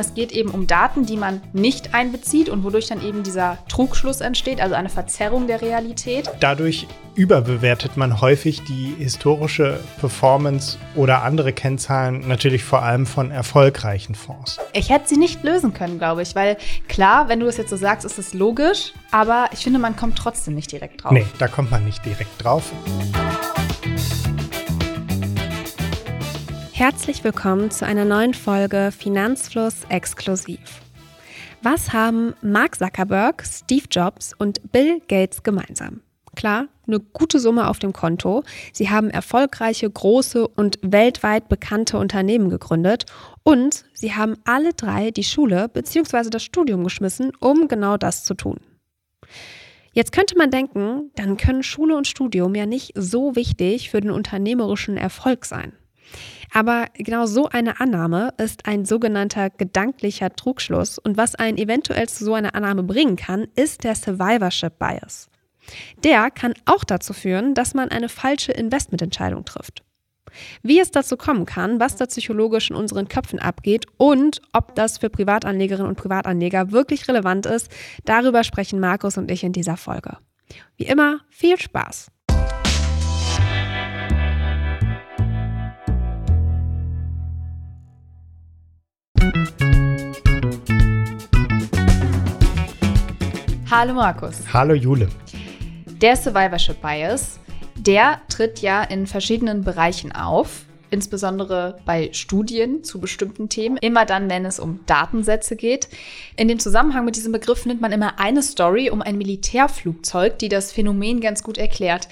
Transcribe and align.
Es 0.00 0.14
geht 0.14 0.30
eben 0.30 0.50
um 0.50 0.68
Daten, 0.68 1.06
die 1.06 1.16
man 1.16 1.40
nicht 1.52 1.92
einbezieht 1.92 2.48
und 2.48 2.62
wodurch 2.62 2.86
dann 2.86 3.04
eben 3.04 3.24
dieser 3.24 3.58
Trugschluss 3.68 4.20
entsteht, 4.20 4.60
also 4.60 4.76
eine 4.76 4.90
Verzerrung 4.90 5.48
der 5.48 5.60
Realität. 5.60 6.30
Dadurch 6.38 6.86
überbewertet 7.16 7.96
man 7.96 8.20
häufig 8.20 8.62
die 8.62 8.94
historische 8.96 9.80
Performance 9.98 10.78
oder 10.94 11.24
andere 11.24 11.52
Kennzahlen, 11.52 12.28
natürlich 12.28 12.62
vor 12.62 12.84
allem 12.84 13.06
von 13.06 13.32
erfolgreichen 13.32 14.14
Fonds. 14.14 14.60
Ich 14.72 14.88
hätte 14.88 15.08
sie 15.08 15.16
nicht 15.16 15.42
lösen 15.42 15.74
können, 15.74 15.98
glaube 15.98 16.22
ich, 16.22 16.36
weil 16.36 16.58
klar, 16.86 17.28
wenn 17.28 17.40
du 17.40 17.46
das 17.46 17.56
jetzt 17.56 17.70
so 17.70 17.76
sagst, 17.76 18.06
ist 18.06 18.20
es 18.20 18.34
logisch, 18.34 18.92
aber 19.10 19.46
ich 19.52 19.64
finde, 19.64 19.80
man 19.80 19.96
kommt 19.96 20.16
trotzdem 20.16 20.54
nicht 20.54 20.70
direkt 20.70 21.02
drauf. 21.02 21.10
Nee, 21.10 21.26
da 21.40 21.48
kommt 21.48 21.72
man 21.72 21.84
nicht 21.84 22.04
direkt 22.04 22.40
drauf. 22.44 22.70
Herzlich 26.78 27.24
willkommen 27.24 27.72
zu 27.72 27.84
einer 27.84 28.04
neuen 28.04 28.34
Folge 28.34 28.92
Finanzfluss 28.96 29.82
exklusiv. 29.88 30.60
Was 31.60 31.92
haben 31.92 32.34
Mark 32.40 32.76
Zuckerberg, 32.76 33.42
Steve 33.44 33.86
Jobs 33.90 34.32
und 34.38 34.70
Bill 34.70 35.00
Gates 35.08 35.42
gemeinsam? 35.42 36.02
Klar, 36.36 36.68
eine 36.86 37.00
gute 37.00 37.40
Summe 37.40 37.66
auf 37.66 37.80
dem 37.80 37.92
Konto. 37.92 38.44
Sie 38.72 38.90
haben 38.90 39.10
erfolgreiche, 39.10 39.90
große 39.90 40.46
und 40.46 40.78
weltweit 40.82 41.48
bekannte 41.48 41.98
Unternehmen 41.98 42.48
gegründet 42.48 43.06
und 43.42 43.84
sie 43.92 44.14
haben 44.14 44.36
alle 44.44 44.72
drei 44.72 45.10
die 45.10 45.24
Schule 45.24 45.68
bzw. 45.68 46.30
das 46.30 46.44
Studium 46.44 46.84
geschmissen, 46.84 47.32
um 47.40 47.66
genau 47.66 47.96
das 47.96 48.22
zu 48.22 48.34
tun. 48.34 48.60
Jetzt 49.92 50.12
könnte 50.12 50.38
man 50.38 50.52
denken, 50.52 51.10
dann 51.16 51.38
können 51.38 51.64
Schule 51.64 51.96
und 51.96 52.06
Studium 52.06 52.54
ja 52.54 52.66
nicht 52.66 52.92
so 52.94 53.34
wichtig 53.34 53.90
für 53.90 54.00
den 54.00 54.12
unternehmerischen 54.12 54.96
Erfolg 54.96 55.44
sein. 55.44 55.72
Aber 56.52 56.86
genau 56.94 57.26
so 57.26 57.48
eine 57.48 57.80
Annahme 57.80 58.32
ist 58.38 58.66
ein 58.66 58.84
sogenannter 58.84 59.50
gedanklicher 59.50 60.34
Trugschluss 60.34 60.98
und 60.98 61.16
was 61.16 61.34
einen 61.34 61.58
eventuell 61.58 62.08
zu 62.08 62.24
so 62.24 62.34
einer 62.34 62.54
Annahme 62.54 62.82
bringen 62.82 63.16
kann, 63.16 63.48
ist 63.54 63.84
der 63.84 63.94
Survivorship 63.94 64.78
Bias. 64.78 65.28
Der 66.02 66.30
kann 66.30 66.54
auch 66.64 66.84
dazu 66.84 67.12
führen, 67.12 67.54
dass 67.54 67.74
man 67.74 67.90
eine 67.90 68.08
falsche 68.08 68.52
Investmententscheidung 68.52 69.44
trifft. 69.44 69.82
Wie 70.62 70.78
es 70.78 70.90
dazu 70.90 71.16
kommen 71.16 71.46
kann, 71.46 71.80
was 71.80 71.96
da 71.96 72.06
psychologisch 72.06 72.70
in 72.70 72.76
unseren 72.76 73.08
Köpfen 73.08 73.38
abgeht 73.38 73.86
und 73.96 74.42
ob 74.52 74.74
das 74.74 74.98
für 74.98 75.10
Privatanlegerinnen 75.10 75.88
und 75.88 75.96
Privatanleger 75.96 76.70
wirklich 76.70 77.08
relevant 77.08 77.46
ist, 77.46 77.70
darüber 78.04 78.44
sprechen 78.44 78.80
Markus 78.80 79.16
und 79.16 79.30
ich 79.30 79.42
in 79.42 79.52
dieser 79.52 79.76
Folge. 79.76 80.18
Wie 80.76 80.84
immer, 80.84 81.20
viel 81.28 81.58
Spaß! 81.58 82.10
Hallo 93.70 93.92
Markus. 93.92 94.40
Hallo 94.52 94.72
Jule. 94.72 95.08
Der 96.00 96.16
Survivorship 96.16 96.80
Bias, 96.80 97.38
der 97.76 98.22
tritt 98.28 98.60
ja 98.60 98.82
in 98.82 99.06
verschiedenen 99.06 99.62
Bereichen 99.62 100.10
auf, 100.12 100.64
insbesondere 100.90 101.76
bei 101.84 102.08
Studien 102.12 102.82
zu 102.82 102.98
bestimmten 102.98 103.50
Themen, 103.50 103.76
immer 103.76 104.06
dann, 104.06 104.30
wenn 104.30 104.46
es 104.46 104.58
um 104.58 104.80
Datensätze 104.86 105.54
geht. 105.54 105.88
In 106.36 106.48
dem 106.48 106.58
Zusammenhang 106.58 107.04
mit 107.04 107.16
diesem 107.16 107.32
Begriff 107.32 107.66
nimmt 107.66 107.82
man 107.82 107.92
immer 107.92 108.18
eine 108.18 108.42
Story 108.42 108.88
um 108.88 109.02
ein 109.02 109.18
Militärflugzeug, 109.18 110.38
die 110.38 110.48
das 110.48 110.72
Phänomen 110.72 111.20
ganz 111.20 111.42
gut 111.42 111.58
erklärt. 111.58 112.08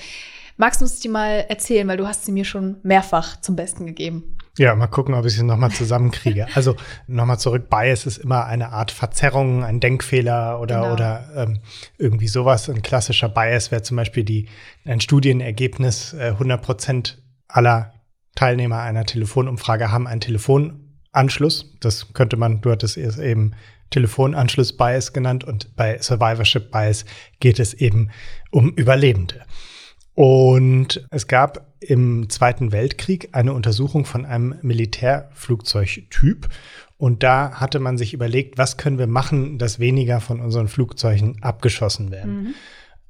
Magst 0.58 0.80
du 0.80 0.84
uns 0.84 1.00
die 1.00 1.08
mal 1.08 1.46
erzählen, 1.48 1.88
weil 1.88 1.96
du 1.96 2.06
hast 2.06 2.26
sie 2.26 2.32
mir 2.32 2.44
schon 2.44 2.76
mehrfach 2.82 3.40
zum 3.40 3.56
Besten 3.56 3.86
gegeben. 3.86 4.35
Ja, 4.58 4.74
mal 4.74 4.86
gucken, 4.86 5.14
ob 5.14 5.26
ich 5.26 5.34
sie 5.34 5.44
nochmal 5.44 5.70
zusammenkriege. 5.70 6.46
also 6.54 6.76
nochmal 7.06 7.38
zurück, 7.38 7.68
Bias 7.68 8.06
ist 8.06 8.18
immer 8.18 8.46
eine 8.46 8.72
Art 8.72 8.90
Verzerrung, 8.90 9.64
ein 9.64 9.80
Denkfehler 9.80 10.60
oder, 10.60 10.80
genau. 10.80 10.92
oder 10.94 11.28
ähm, 11.36 11.60
irgendwie 11.98 12.28
sowas. 12.28 12.70
Ein 12.70 12.82
klassischer 12.82 13.28
Bias 13.28 13.70
wäre 13.70 13.82
zum 13.82 13.98
Beispiel 13.98 14.24
die, 14.24 14.48
ein 14.84 15.00
Studienergebnis, 15.00 16.14
äh, 16.14 16.28
100 16.28 16.62
Prozent 16.62 17.22
aller 17.48 17.92
Teilnehmer 18.34 18.80
einer 18.80 19.04
Telefonumfrage 19.04 19.90
haben 19.90 20.06
einen 20.06 20.20
Telefonanschluss. 20.20 21.74
Das 21.80 22.12
könnte 22.14 22.36
man, 22.36 22.60
du 22.60 22.70
hattest 22.70 22.96
es 22.96 23.18
eben 23.18 23.52
Telefonanschluss-Bias 23.90 25.12
genannt 25.12 25.44
und 25.44 25.76
bei 25.76 25.98
Survivorship 26.00 26.70
Bias 26.70 27.04
geht 27.40 27.58
es 27.58 27.74
eben 27.74 28.10
um 28.50 28.70
Überlebende. 28.70 29.44
Und 30.16 31.06
es 31.10 31.26
gab 31.28 31.74
im 31.78 32.30
Zweiten 32.30 32.72
Weltkrieg 32.72 33.28
eine 33.32 33.52
Untersuchung 33.52 34.06
von 34.06 34.24
einem 34.24 34.54
Militärflugzeugtyp. 34.62 36.48
Und 36.96 37.22
da 37.22 37.60
hatte 37.60 37.80
man 37.80 37.98
sich 37.98 38.14
überlegt, 38.14 38.56
was 38.56 38.78
können 38.78 38.98
wir 38.98 39.08
machen, 39.08 39.58
dass 39.58 39.78
weniger 39.78 40.22
von 40.22 40.40
unseren 40.40 40.68
Flugzeugen 40.68 41.42
abgeschossen 41.42 42.10
werden. 42.10 42.44
Mhm. 42.44 42.54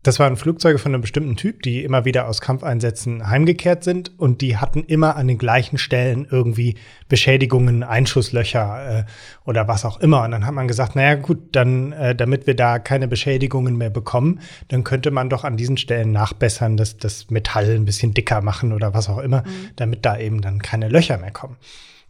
Das 0.06 0.20
waren 0.20 0.36
Flugzeuge 0.36 0.78
von 0.78 0.94
einem 0.94 1.00
bestimmten 1.00 1.34
Typ, 1.34 1.62
die 1.62 1.82
immer 1.82 2.04
wieder 2.04 2.28
aus 2.28 2.40
Kampfeinsätzen 2.40 3.28
heimgekehrt 3.28 3.82
sind 3.82 4.16
und 4.20 4.40
die 4.40 4.56
hatten 4.56 4.84
immer 4.84 5.16
an 5.16 5.26
den 5.26 5.36
gleichen 5.36 5.78
Stellen 5.78 6.28
irgendwie 6.30 6.76
Beschädigungen, 7.08 7.82
Einschusslöcher 7.82 9.00
äh, 9.00 9.04
oder 9.46 9.66
was 9.66 9.84
auch 9.84 9.98
immer. 9.98 10.22
Und 10.22 10.30
dann 10.30 10.46
hat 10.46 10.54
man 10.54 10.68
gesagt, 10.68 10.94
naja 10.94 11.16
gut, 11.16 11.56
dann, 11.56 11.90
äh, 11.90 12.14
damit 12.14 12.46
wir 12.46 12.54
da 12.54 12.78
keine 12.78 13.08
Beschädigungen 13.08 13.76
mehr 13.76 13.90
bekommen, 13.90 14.38
dann 14.68 14.84
könnte 14.84 15.10
man 15.10 15.28
doch 15.28 15.42
an 15.42 15.56
diesen 15.56 15.76
Stellen 15.76 16.12
nachbessern, 16.12 16.76
dass 16.76 16.98
das 16.98 17.28
Metall 17.30 17.74
ein 17.74 17.84
bisschen 17.84 18.14
dicker 18.14 18.42
machen 18.42 18.72
oder 18.72 18.94
was 18.94 19.08
auch 19.08 19.18
immer, 19.18 19.42
mhm. 19.42 19.70
damit 19.74 20.06
da 20.06 20.16
eben 20.16 20.40
dann 20.40 20.60
keine 20.60 20.88
Löcher 20.88 21.18
mehr 21.18 21.32
kommen. 21.32 21.56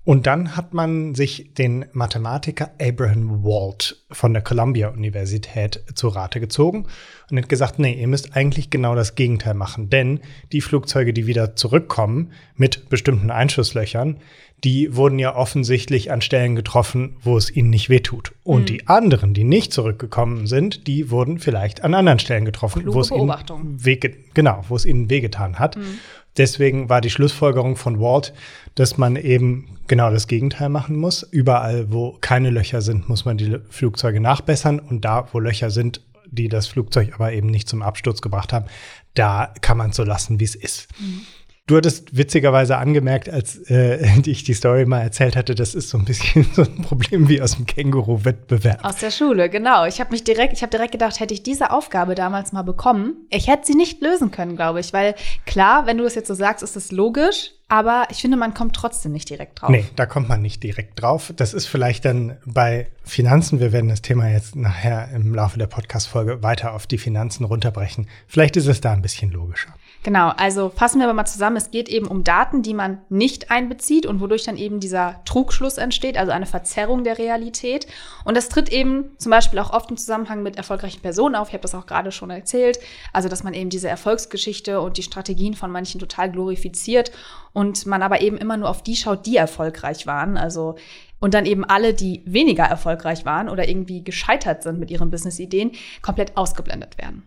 Und 0.05 0.27
dann 0.27 0.55
hat 0.55 0.73
man 0.75 1.15
sich 1.15 1.55
den 1.55 1.87
Mathematiker 1.93 2.71
Abraham 2.78 3.43
Walt 3.43 4.05
von 4.11 4.33
der 4.33 4.43
Columbia 4.43 4.89
Universität 4.89 5.83
zu 5.94 6.09
Rate 6.09 6.39
gezogen 6.39 6.87
und 7.31 7.39
hat 7.39 7.49
gesagt, 7.49 7.78
nee, 7.78 7.94
ihr 7.94 8.06
müsst 8.06 8.37
eigentlich 8.37 8.71
genau 8.71 8.94
das 8.94 9.17
Gegenteil 9.17 9.55
machen, 9.55 9.91
denn 9.91 10.21
die 10.53 10.61
Flugzeuge, 10.61 11.12
die 11.12 11.27
wieder 11.27 11.56
zurückkommen 11.56 12.33
mit 12.55 12.89
bestimmten 12.89 13.31
Einschusslöchern, 13.31 14.19
die 14.65 14.97
wurden 14.97 15.19
ja 15.19 15.34
offensichtlich 15.34 16.11
an 16.11 16.22
Stellen 16.22 16.56
getroffen, 16.56 17.16
wo 17.21 17.37
es 17.37 17.55
ihnen 17.55 17.71
nicht 17.71 17.91
wehtut. 17.91 18.33
Und 18.43 18.62
mhm. 18.62 18.66
die 18.66 18.89
anderen, 18.89 19.34
die 19.34 19.45
nicht 19.45 19.72
zurückgekommen 19.72 20.47
sind, 20.47 20.87
die 20.87 21.11
wurden 21.11 21.39
vielleicht 21.39 21.84
an 21.84 21.95
anderen 21.95 22.19
Stellen 22.19 22.45
getroffen, 22.45 22.83
wo 22.87 23.00
es 23.00 23.11
ihnen 23.11 23.84
wehge 23.84 24.15
genau, 24.34 24.65
wo 24.69 24.77
es 24.77 24.87
ihnen 24.87 25.11
wehgetan 25.11 25.59
hat. 25.59 25.77
Mhm. 25.77 25.99
Deswegen 26.37 26.89
war 26.89 27.00
die 27.00 27.11
Schlussfolgerung 27.11 27.77
von 27.77 27.99
Walt, 28.00 28.34
dass 28.75 28.99
man 28.99 29.16
eben 29.16 29.78
genau 29.87 30.11
das 30.11 30.27
Gegenteil 30.27 30.69
machen 30.69 30.97
muss. 30.97 31.22
Überall, 31.22 31.91
wo 31.91 32.16
keine 32.21 32.50
Löcher 32.50 32.83
sind, 32.83 33.09
muss 33.09 33.25
man 33.25 33.39
die 33.39 33.59
Flugzeuge 33.71 33.96
nachbessern. 34.21 34.79
Und 34.79 35.05
da, 35.05 35.29
wo 35.33 35.41
Löcher 35.41 35.71
sind, 35.71 36.01
die 36.27 36.49
das 36.49 36.67
Flugzeug 36.67 37.15
aber 37.15 37.33
eben 37.33 37.49
nicht 37.49 37.69
zum 37.69 37.83
Absturz 37.83 38.21
gebracht 38.21 38.53
haben, 38.53 38.67
da 39.15 39.53
kann 39.61 39.77
man 39.79 39.91
es 39.91 39.97
so 39.97 40.05
lassen, 40.05 40.41
wie 40.41 40.45
es 40.45 40.55
ist. 40.55 40.89
Mhm. 41.01 41.23
Du 41.69 41.77
hattest 41.77 42.16
witzigerweise 42.16 42.78
angemerkt, 42.78 43.28
als 43.28 43.59
äh, 43.69 44.21
ich 44.25 44.44
die 44.44 44.54
Story 44.54 44.87
mal 44.87 45.00
erzählt 45.00 45.34
hatte, 45.34 45.56
das 45.56 45.75
ist 45.75 45.88
so 45.88 45.99
ein 45.99 46.04
bisschen 46.04 46.49
so 46.54 46.62
ein 46.62 46.82
Problem 46.82 47.28
wie 47.28 47.43
aus 47.43 47.56
dem 47.56 47.66
Känguru-Wettbewerb. 47.66 48.84
Aus 48.84 48.97
der 48.97 49.10
Schule, 49.10 49.50
genau. 49.50 49.84
Ich 49.84 49.99
habe 49.99 50.12
mich 50.12 50.22
direkt, 50.22 50.53
ich 50.53 50.62
habe 50.62 50.71
direkt 50.71 50.93
gedacht, 50.93 51.19
hätte 51.19 51.34
ich 51.34 51.43
diese 51.43 51.72
Aufgabe 51.72 52.15
damals 52.15 52.53
mal 52.53 52.62
bekommen, 52.62 53.16
ich 53.31 53.49
hätte 53.49 53.66
sie 53.66 53.75
nicht 53.75 54.00
lösen 54.00 54.31
können, 54.31 54.54
glaube 54.54 54.78
ich, 54.78 54.93
weil 54.93 55.16
klar, 55.44 55.87
wenn 55.87 55.99
du 55.99 56.04
das 56.04 56.15
jetzt 56.15 56.28
so 56.28 56.34
sagst, 56.34 56.62
ist 56.62 56.77
es 56.77 56.93
logisch, 56.93 57.50
aber 57.69 58.06
ich 58.10 58.19
finde, 58.19 58.37
man 58.37 58.54
kommt 58.54 58.77
trotzdem 58.77 59.10
nicht 59.10 59.28
direkt 59.28 59.60
drauf. 59.60 59.71
Nee, 59.71 59.87
da 59.97 60.06
kommt 60.06 60.28
man 60.28 60.41
nicht 60.41 60.62
direkt 60.62 61.03
drauf. 61.03 61.33
Das 61.34 61.53
ist 61.53 61.66
vielleicht 61.66 62.04
dann 62.04 62.37
bei 62.44 62.87
Finanzen, 63.03 63.59
wir 63.59 63.72
werden 63.72 63.88
das 63.88 64.03
Thema 64.03 64.28
jetzt 64.28 64.54
nachher 64.54 65.09
im 65.12 65.34
Laufe 65.34 65.59
der 65.59 65.66
Podcast-Folge 65.66 66.44
weiter 66.44 66.75
auf 66.75 66.87
die 66.87 66.98
Finanzen 66.98 67.44
runterbrechen. 67.44 68.06
Vielleicht 68.28 68.56
ist 68.56 68.69
es 68.69 68.81
da 68.81 68.93
ein 68.93 69.03
bisschen 69.03 69.33
logischer. 69.33 69.75
Genau, 70.06 70.28
also 70.37 70.69
fassen 70.69 71.00
wir 71.00 71.06
aber 71.06 71.15
mal 71.15 71.27
zusammen. 71.27 71.56
Es 71.56 71.72
geht 71.72 71.89
eben 71.89 72.06
um 72.06 72.22
Daten, 72.22 72.62
die 72.62 72.75
man 72.75 72.99
nicht 73.09 73.50
einbezieht 73.50 74.06
und 74.06 74.21
wodurch 74.21 74.44
dann 74.44 74.56
eben 74.56 74.78
dieser 74.78 75.21
Trugschluss 75.25 75.78
entsteht, 75.78 76.17
also 76.17 76.31
eine 76.31 76.47
Verzerrung 76.47 77.03
der 77.03 77.19
Realität. 77.19 77.89
Und 78.25 78.37
das 78.37 78.49
tritt 78.49 78.69
eben 78.69 79.16
zum 79.19 79.30
Beispiel 79.30 79.59
auch 79.59 79.72
oft 79.72 79.91
im 79.91 79.97
Zusammenhang 79.97 80.45
mit 80.45 80.59
erfolgreichen 80.59 81.03
Personen 81.03 81.34
auf. 81.34 81.48
Ich 81.48 81.54
habe 81.54 81.63
das 81.63 81.75
auch 81.75 81.86
gerade 81.86 82.13
schon 82.13 82.30
erzählt. 82.30 82.78
Also, 83.13 83.28
dass 83.28 83.42
man 83.42 83.53
eben 83.53 83.69
diese 83.69 83.89
Erfolgsgeschichte 83.89 84.80
und 84.80 84.97
die 84.97 85.03
Strategien 85.03 85.54
von 85.54 85.72
manchen 85.72 85.98
total 85.98 86.30
glorifiziert 86.30 87.10
und 87.53 87.84
man 87.86 88.01
aber 88.01 88.21
eben 88.21 88.39
immer 88.39 88.57
nur 88.57 88.71
auf 88.71 88.84
die 88.84 88.95
schaut, 88.95 89.27
die 89.27 89.36
erfolgreich 89.36 90.07
waren. 90.07 90.36
Also 90.36 90.77
und 91.19 91.34
dann 91.34 91.47
eben 91.47 91.65
alle, 91.65 91.95
die 91.95 92.22
weniger 92.27 92.63
erfolgreich 92.63 93.25
waren 93.25 93.48
oder 93.48 93.69
irgendwie 93.69 94.04
gescheitert 94.04 94.63
sind 94.63 94.78
mit 94.78 94.92
ihren 94.92 95.10
Business-Ideen, 95.10 95.72
komplett 96.01 96.36
ausgeblendet 96.36 96.97
werden. 96.97 97.25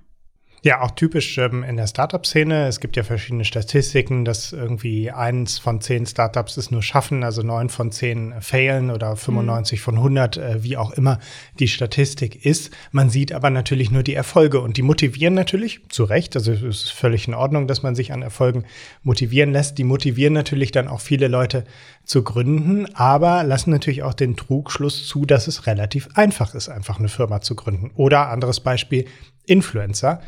Ja, 0.61 0.81
auch 0.81 0.91
typisch 0.91 1.37
ähm, 1.37 1.63
in 1.63 1.77
der 1.77 1.87
Startup-Szene. 1.87 2.67
Es 2.67 2.81
gibt 2.81 2.97
ja 2.97 3.03
verschiedene 3.03 3.45
Statistiken, 3.45 4.25
dass 4.25 4.51
irgendwie 4.51 5.09
eins 5.09 5.57
von 5.57 5.79
zehn 5.79 6.05
Startups 6.05 6.57
es 6.57 6.69
nur 6.69 6.83
schaffen, 6.83 7.23
also 7.23 7.43
neun 7.43 7.69
von 7.69 7.93
zehn 7.93 8.33
failen 8.41 8.91
oder 8.91 9.15
95 9.15 9.79
mhm. 9.79 9.83
von 9.83 9.95
100, 9.95 10.37
äh, 10.37 10.63
wie 10.63 10.75
auch 10.75 10.91
immer 10.91 11.19
die 11.59 11.69
Statistik 11.69 12.45
ist. 12.45 12.71
Man 12.91 13.09
sieht 13.09 13.31
aber 13.31 13.49
natürlich 13.49 13.89
nur 13.89 14.03
die 14.03 14.15
Erfolge 14.15 14.59
und 14.59 14.75
die 14.75 14.81
motivieren 14.81 15.33
natürlich, 15.33 15.79
zu 15.87 16.03
Recht, 16.03 16.35
also 16.35 16.51
es 16.51 16.61
ist 16.61 16.91
völlig 16.91 17.29
in 17.29 17.35
Ordnung, 17.35 17.67
dass 17.67 17.81
man 17.81 17.95
sich 17.95 18.11
an 18.11 18.21
Erfolgen 18.21 18.65
motivieren 19.01 19.53
lässt. 19.53 19.77
Die 19.77 19.85
motivieren 19.85 20.33
natürlich 20.33 20.73
dann 20.73 20.89
auch 20.89 20.99
viele 20.99 21.29
Leute 21.29 21.63
zu 22.03 22.21
gründen, 22.21 22.93
aber 22.95 23.45
lassen 23.45 23.71
natürlich 23.71 24.03
auch 24.03 24.13
den 24.13 24.35
Trugschluss 24.35 25.07
zu, 25.07 25.25
dass 25.25 25.47
es 25.47 25.67
relativ 25.67 26.09
einfach 26.15 26.53
ist, 26.53 26.67
einfach 26.67 26.99
eine 26.99 27.07
Firma 27.07 27.39
zu 27.39 27.55
gründen. 27.55 27.91
Oder 27.95 28.27
anderes 28.27 28.59
Beispiel, 28.59 29.05
Influencer 29.45 30.19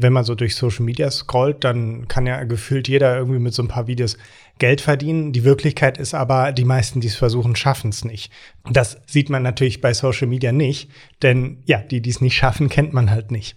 wenn 0.00 0.12
man 0.12 0.24
so 0.24 0.34
durch 0.34 0.54
Social 0.54 0.84
Media 0.84 1.10
scrollt, 1.10 1.64
dann 1.64 2.06
kann 2.06 2.26
ja 2.26 2.44
gefühlt 2.44 2.86
jeder 2.86 3.16
irgendwie 3.16 3.40
mit 3.40 3.52
so 3.52 3.62
ein 3.62 3.68
paar 3.68 3.88
Videos 3.88 4.16
Geld 4.58 4.80
verdienen. 4.80 5.32
Die 5.32 5.44
Wirklichkeit 5.44 5.98
ist 5.98 6.14
aber, 6.14 6.52
die 6.52 6.64
meisten, 6.64 7.00
die 7.00 7.08
es 7.08 7.16
versuchen, 7.16 7.56
schaffen 7.56 7.90
es 7.90 8.04
nicht. 8.04 8.32
Das 8.70 9.00
sieht 9.06 9.28
man 9.28 9.42
natürlich 9.42 9.80
bei 9.80 9.92
Social 9.92 10.28
Media 10.28 10.52
nicht, 10.52 10.90
denn 11.22 11.58
ja, 11.66 11.78
die, 11.78 12.00
die 12.00 12.10
es 12.10 12.20
nicht 12.20 12.36
schaffen, 12.36 12.68
kennt 12.68 12.92
man 12.92 13.10
halt 13.10 13.32
nicht. 13.32 13.56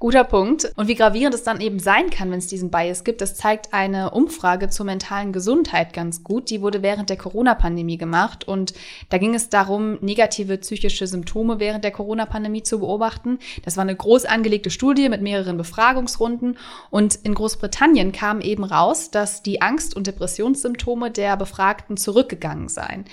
Guter 0.00 0.24
Punkt. 0.24 0.72
Und 0.76 0.88
wie 0.88 0.94
gravierend 0.94 1.34
es 1.34 1.42
dann 1.42 1.60
eben 1.60 1.78
sein 1.78 2.08
kann, 2.08 2.30
wenn 2.30 2.38
es 2.38 2.46
diesen 2.46 2.70
Bias 2.70 3.04
gibt, 3.04 3.20
das 3.20 3.34
zeigt 3.34 3.74
eine 3.74 4.12
Umfrage 4.12 4.70
zur 4.70 4.86
mentalen 4.86 5.30
Gesundheit 5.30 5.92
ganz 5.92 6.24
gut. 6.24 6.48
Die 6.48 6.62
wurde 6.62 6.82
während 6.82 7.10
der 7.10 7.18
Corona-Pandemie 7.18 7.98
gemacht 7.98 8.48
und 8.48 8.72
da 9.10 9.18
ging 9.18 9.34
es 9.34 9.50
darum, 9.50 9.98
negative 10.00 10.56
psychische 10.56 11.06
Symptome 11.06 11.60
während 11.60 11.84
der 11.84 11.90
Corona-Pandemie 11.90 12.62
zu 12.62 12.80
beobachten. 12.80 13.40
Das 13.62 13.76
war 13.76 13.82
eine 13.82 13.94
groß 13.94 14.24
angelegte 14.24 14.70
Studie 14.70 15.10
mit 15.10 15.20
mehreren 15.20 15.58
Befragungsrunden 15.58 16.56
und 16.88 17.16
in 17.16 17.34
Großbritannien 17.34 18.12
kam 18.12 18.40
eben 18.40 18.64
raus, 18.64 19.10
dass 19.10 19.42
die 19.42 19.60
Angst- 19.60 19.94
und 19.94 20.06
Depressionssymptome 20.06 21.10
der 21.10 21.36
Befragten 21.36 21.98
zurückgegangen 21.98 22.70
seien. 22.70 23.04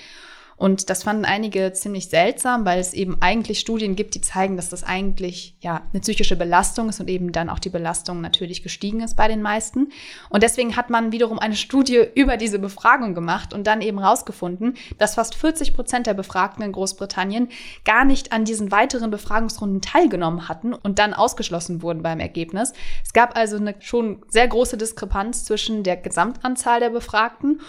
Und 0.58 0.90
das 0.90 1.04
fanden 1.04 1.24
einige 1.24 1.72
ziemlich 1.72 2.08
seltsam, 2.08 2.64
weil 2.64 2.80
es 2.80 2.92
eben 2.92 3.18
eigentlich 3.20 3.60
Studien 3.60 3.94
gibt, 3.94 4.16
die 4.16 4.20
zeigen, 4.20 4.56
dass 4.56 4.68
das 4.68 4.82
eigentlich 4.82 5.56
ja 5.60 5.82
eine 5.92 6.00
psychische 6.00 6.34
Belastung 6.34 6.88
ist 6.88 6.98
und 6.98 7.08
eben 7.08 7.30
dann 7.30 7.48
auch 7.48 7.60
die 7.60 7.70
Belastung 7.70 8.20
natürlich 8.20 8.64
gestiegen 8.64 9.00
ist 9.00 9.16
bei 9.16 9.28
den 9.28 9.40
meisten. 9.40 9.92
Und 10.30 10.42
deswegen 10.42 10.76
hat 10.76 10.90
man 10.90 11.12
wiederum 11.12 11.38
eine 11.38 11.54
Studie 11.54 12.02
über 12.16 12.36
diese 12.36 12.58
Befragung 12.58 13.14
gemacht 13.14 13.54
und 13.54 13.68
dann 13.68 13.80
eben 13.80 14.00
rausgefunden, 14.00 14.74
dass 14.98 15.14
fast 15.14 15.36
40 15.36 15.74
Prozent 15.74 16.08
der 16.08 16.14
Befragten 16.14 16.64
in 16.64 16.72
Großbritannien 16.72 17.48
gar 17.84 18.04
nicht 18.04 18.32
an 18.32 18.44
diesen 18.44 18.72
weiteren 18.72 19.12
Befragungsrunden 19.12 19.80
teilgenommen 19.80 20.48
hatten 20.48 20.74
und 20.74 20.98
dann 20.98 21.14
ausgeschlossen 21.14 21.82
wurden 21.82 22.02
beim 22.02 22.18
Ergebnis. 22.18 22.72
Es 23.04 23.12
gab 23.12 23.36
also 23.36 23.56
eine 23.56 23.76
schon 23.78 24.24
sehr 24.28 24.48
große 24.48 24.76
Diskrepanz 24.76 25.44
zwischen 25.44 25.84
der 25.84 25.96
Gesamtanzahl 25.96 26.80
der 26.80 26.90
Befragten 26.90 27.60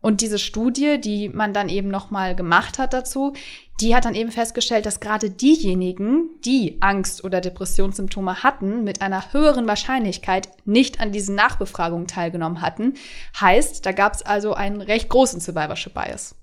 und 0.00 0.20
diese 0.20 0.38
Studie, 0.38 1.00
die 1.00 1.28
man 1.28 1.52
dann 1.52 1.68
eben 1.68 1.88
nochmal 1.88 2.36
gemacht 2.36 2.78
hat 2.78 2.92
dazu, 2.92 3.32
die 3.80 3.94
hat 3.94 4.04
dann 4.04 4.14
eben 4.14 4.32
festgestellt, 4.32 4.86
dass 4.86 5.00
gerade 5.00 5.30
diejenigen, 5.30 6.30
die 6.44 6.78
Angst- 6.80 7.22
oder 7.24 7.40
Depressionssymptome 7.40 8.42
hatten, 8.42 8.82
mit 8.84 9.02
einer 9.02 9.32
höheren 9.32 9.68
Wahrscheinlichkeit 9.68 10.48
nicht 10.64 11.00
an 11.00 11.12
diesen 11.12 11.34
Nachbefragungen 11.34 12.06
teilgenommen 12.08 12.60
hatten. 12.60 12.94
Heißt, 13.40 13.86
da 13.86 13.92
gab 13.92 14.14
es 14.14 14.22
also 14.22 14.54
einen 14.54 14.80
recht 14.80 15.08
großen 15.08 15.40
Survivorship 15.40 15.94
Bias. 15.94 16.34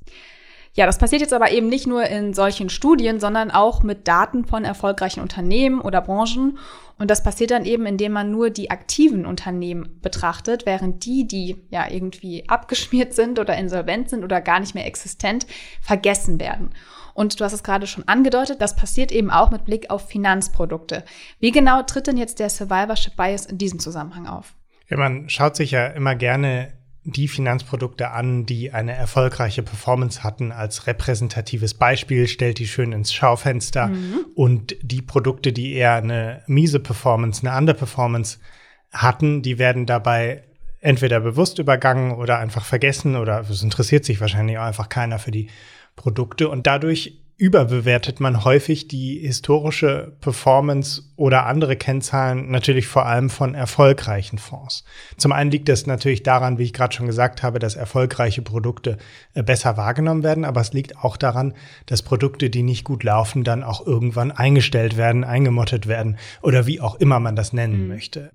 Ja, 0.75 0.85
das 0.85 0.97
passiert 0.97 1.21
jetzt 1.21 1.33
aber 1.33 1.51
eben 1.51 1.69
nicht 1.69 1.87
nur 1.87 2.03
in 2.03 2.33
solchen 2.33 2.69
Studien, 2.69 3.21
sondern 3.21 3.49
auch 3.49 3.81
mit 3.81 4.09
Daten 4.09 4.43
von 4.43 4.65
erfolgreichen 4.65 5.21
Unternehmen 5.21 5.79
oder 5.79 6.01
Branchen. 6.01 6.57
Und 6.99 7.09
das 7.09 7.23
passiert 7.23 7.51
dann 7.51 7.63
eben, 7.63 7.85
indem 7.85 8.11
man 8.11 8.29
nur 8.29 8.49
die 8.49 8.71
aktiven 8.71 9.25
Unternehmen 9.25 9.99
betrachtet, 10.01 10.65
während 10.65 11.05
die, 11.05 11.25
die 11.27 11.63
ja 11.69 11.89
irgendwie 11.89 12.49
abgeschmiert 12.49 13.13
sind 13.13 13.39
oder 13.39 13.57
insolvent 13.57 14.09
sind 14.09 14.25
oder 14.25 14.41
gar 14.41 14.59
nicht 14.59 14.75
mehr 14.75 14.85
existent, 14.85 15.47
vergessen 15.81 16.41
werden. 16.41 16.71
Und 17.13 17.39
du 17.39 17.45
hast 17.45 17.53
es 17.53 17.63
gerade 17.63 17.87
schon 17.87 18.05
angedeutet, 18.09 18.61
das 18.61 18.75
passiert 18.75 19.13
eben 19.13 19.31
auch 19.31 19.51
mit 19.51 19.63
Blick 19.63 19.89
auf 19.89 20.09
Finanzprodukte. 20.09 21.05
Wie 21.39 21.51
genau 21.51 21.83
tritt 21.83 22.07
denn 22.07 22.17
jetzt 22.17 22.39
der 22.39 22.49
Survivorship 22.49 23.15
Bias 23.15 23.45
in 23.45 23.57
diesem 23.57 23.79
Zusammenhang 23.79 24.27
auf? 24.27 24.53
Ja, 24.89 24.97
man 24.97 25.29
schaut 25.29 25.55
sich 25.55 25.71
ja 25.71 25.87
immer 25.87 26.15
gerne 26.15 26.73
die 27.05 27.27
Finanzprodukte 27.27 28.09
an, 28.11 28.47
die 28.47 28.71
eine 28.71 28.93
erfolgreiche 28.93 29.61
Performance 29.61 30.23
hatten, 30.23 30.51
als 30.51 30.87
repräsentatives 30.87 31.75
Beispiel, 31.75 32.27
stellt 32.27 32.57
die 32.57 32.67
schön 32.67 32.91
ins 32.91 33.13
Schaufenster. 33.13 33.87
Mhm. 33.87 34.25
Und 34.33 34.75
die 34.81 35.03
Produkte, 35.03 35.53
die 35.53 35.73
eher 35.73 35.93
eine 35.93 36.41
miese 36.47 36.79
Performance, 36.79 37.47
eine 37.47 37.55
Underperformance 37.55 38.39
hatten, 38.91 39.43
die 39.43 39.59
werden 39.59 39.85
dabei 39.85 40.43
entweder 40.79 41.19
bewusst 41.19 41.59
übergangen 41.59 42.11
oder 42.11 42.39
einfach 42.39 42.65
vergessen 42.65 43.15
oder 43.15 43.39
es 43.39 43.61
interessiert 43.61 44.03
sich 44.03 44.19
wahrscheinlich 44.19 44.57
auch 44.57 44.63
einfach 44.63 44.89
keiner 44.89 45.19
für 45.19 45.31
die 45.31 45.49
Produkte. 45.95 46.49
Und 46.49 46.65
dadurch 46.65 47.21
überbewertet 47.37 48.21
man 48.21 48.45
häufig 48.45 48.87
die 48.87 49.19
historische 49.19 50.13
Performance 50.21 51.03
oder 51.17 51.45
andere 51.45 51.75
Kennzahlen 51.75 52.49
natürlich 52.49 52.87
vor 52.87 53.05
allem 53.05 53.29
von 53.29 53.55
erfolgreichen 53.55 54.37
Fonds. 54.37 54.85
Zum 55.17 55.33
einen 55.33 55.51
liegt 55.51 55.67
es 55.67 55.85
natürlich 55.85 56.23
daran, 56.23 56.57
wie 56.57 56.63
ich 56.63 56.73
gerade 56.73 56.95
schon 56.95 57.07
gesagt 57.07 57.43
habe, 57.43 57.59
dass 57.59 57.75
erfolgreiche 57.75 58.41
Produkte 58.41 58.97
äh, 59.33 59.43
besser 59.43 59.75
wahrgenommen 59.75 60.23
werden, 60.23 60.45
aber 60.45 60.61
es 60.61 60.71
liegt 60.71 60.97
auch 60.97 61.17
daran, 61.17 61.53
dass 61.87 62.03
Produkte, 62.03 62.49
die 62.49 62.63
nicht 62.63 62.85
gut 62.85 63.03
laufen, 63.03 63.43
dann 63.43 63.63
auch 63.63 63.85
irgendwann 63.85 64.31
eingestellt 64.31 64.95
werden, 64.95 65.25
eingemottet 65.25 65.87
werden 65.87 66.17
oder 66.41 66.67
wie 66.67 66.79
auch 66.79 66.95
immer 66.95 67.19
man 67.19 67.35
das 67.35 67.51
nennen 67.51 67.81
mhm. 67.81 67.87
möchte. 67.87 68.31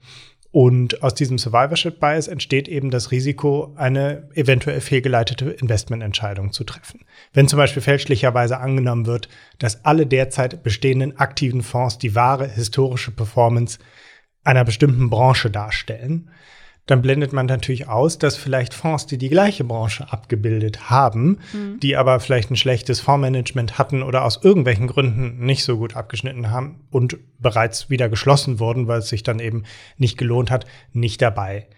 Und 0.52 1.02
aus 1.04 1.14
diesem 1.14 1.38
Survivorship 1.38 2.00
Bias 2.00 2.26
entsteht 2.26 2.66
eben 2.66 2.90
das 2.90 3.12
Risiko, 3.12 3.72
eine 3.76 4.28
eventuell 4.34 4.80
fehlgeleitete 4.80 5.50
Investmententscheidung 5.50 6.52
zu 6.52 6.64
treffen. 6.64 7.04
Wenn 7.32 7.46
zum 7.46 7.56
Beispiel 7.56 7.82
fälschlicherweise 7.82 8.58
angenommen 8.58 9.06
wird, 9.06 9.28
dass 9.58 9.84
alle 9.84 10.06
derzeit 10.06 10.64
bestehenden 10.64 11.18
aktiven 11.18 11.62
Fonds 11.62 11.98
die 11.98 12.16
wahre 12.16 12.48
historische 12.48 13.12
Performance 13.12 13.78
einer 14.42 14.64
bestimmten 14.64 15.08
Branche 15.08 15.50
darstellen, 15.50 16.30
dann 16.86 17.02
blendet 17.02 17.32
man 17.32 17.46
natürlich 17.46 17.88
aus, 17.88 18.18
dass 18.18 18.36
vielleicht 18.36 18.74
Fonds, 18.74 19.06
die 19.06 19.18
die 19.18 19.28
gleiche 19.28 19.64
Branche 19.64 20.12
abgebildet 20.12 20.90
haben, 20.90 21.38
mhm. 21.52 21.78
die 21.80 21.96
aber 21.96 22.18
vielleicht 22.20 22.50
ein 22.50 22.56
schlechtes 22.56 23.00
Fondsmanagement 23.00 23.78
hatten 23.78 24.02
oder 24.02 24.24
aus 24.24 24.40
irgendwelchen 24.42 24.88
Gründen 24.88 25.44
nicht 25.44 25.64
so 25.64 25.78
gut 25.78 25.94
abgeschnitten 25.94 26.50
haben 26.50 26.80
und 26.90 27.18
bereits 27.38 27.90
wieder 27.90 28.08
geschlossen 28.08 28.58
wurden, 28.58 28.88
weil 28.88 29.00
es 29.00 29.08
sich 29.08 29.22
dann 29.22 29.38
eben 29.38 29.64
nicht 29.98 30.18
gelohnt 30.18 30.50
hat, 30.50 30.66
nicht 30.92 31.22
dabei 31.22 31.68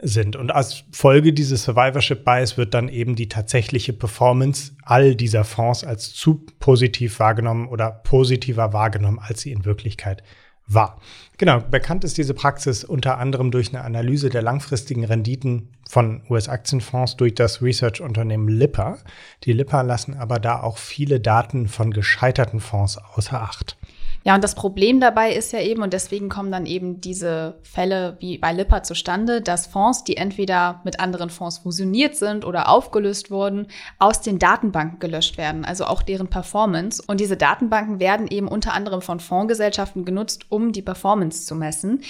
sind. 0.00 0.36
Und 0.36 0.50
als 0.50 0.84
Folge 0.92 1.32
dieses 1.32 1.64
Survivorship 1.64 2.24
Bias 2.24 2.56
wird 2.56 2.74
dann 2.74 2.88
eben 2.88 3.16
die 3.16 3.28
tatsächliche 3.28 3.92
Performance 3.92 4.72
all 4.84 5.14
dieser 5.14 5.44
Fonds 5.44 5.82
als 5.82 6.12
zu 6.12 6.46
positiv 6.60 7.18
wahrgenommen 7.18 7.68
oder 7.68 7.90
positiver 7.90 8.72
wahrgenommen, 8.72 9.18
als 9.18 9.40
sie 9.40 9.52
in 9.52 9.64
Wirklichkeit 9.64 10.22
war. 10.68 11.00
Genau, 11.38 11.60
bekannt 11.60 12.04
ist 12.04 12.18
diese 12.18 12.34
Praxis 12.34 12.84
unter 12.84 13.18
anderem 13.18 13.50
durch 13.50 13.68
eine 13.68 13.84
Analyse 13.84 14.28
der 14.28 14.42
langfristigen 14.42 15.04
Renditen 15.04 15.70
von 15.88 16.22
US-Aktienfonds 16.28 17.16
durch 17.16 17.34
das 17.34 17.62
Research-Unternehmen 17.62 18.48
Lipper. 18.48 18.98
Die 19.44 19.52
Lipper 19.52 19.82
lassen 19.82 20.14
aber 20.14 20.38
da 20.38 20.60
auch 20.60 20.78
viele 20.78 21.20
Daten 21.20 21.68
von 21.68 21.92
gescheiterten 21.92 22.60
Fonds 22.60 22.98
außer 23.14 23.40
Acht. 23.40 23.76
Ja, 24.28 24.34
und 24.34 24.44
das 24.44 24.54
Problem 24.54 25.00
dabei 25.00 25.32
ist 25.32 25.54
ja 25.54 25.60
eben, 25.62 25.80
und 25.80 25.94
deswegen 25.94 26.28
kommen 26.28 26.52
dann 26.52 26.66
eben 26.66 27.00
diese 27.00 27.54
Fälle 27.62 28.18
wie 28.20 28.36
bei 28.36 28.52
Lipper 28.52 28.82
zustande, 28.82 29.40
dass 29.40 29.66
Fonds, 29.66 30.04
die 30.04 30.18
entweder 30.18 30.82
mit 30.84 31.00
anderen 31.00 31.30
Fonds 31.30 31.56
fusioniert 31.56 32.14
sind 32.14 32.44
oder 32.44 32.68
aufgelöst 32.68 33.30
wurden, 33.30 33.68
aus 33.98 34.20
den 34.20 34.38
Datenbanken 34.38 34.98
gelöscht 34.98 35.38
werden, 35.38 35.64
also 35.64 35.86
auch 35.86 36.02
deren 36.02 36.28
Performance. 36.28 37.02
Und 37.06 37.20
diese 37.20 37.38
Datenbanken 37.38 38.00
werden 38.00 38.28
eben 38.28 38.48
unter 38.48 38.74
anderem 38.74 39.00
von 39.00 39.18
Fondsgesellschaften 39.18 40.04
genutzt, 40.04 40.44
um 40.50 40.72
die 40.72 40.82
Performance 40.82 41.46
zu 41.46 41.54
messen. 41.54 42.02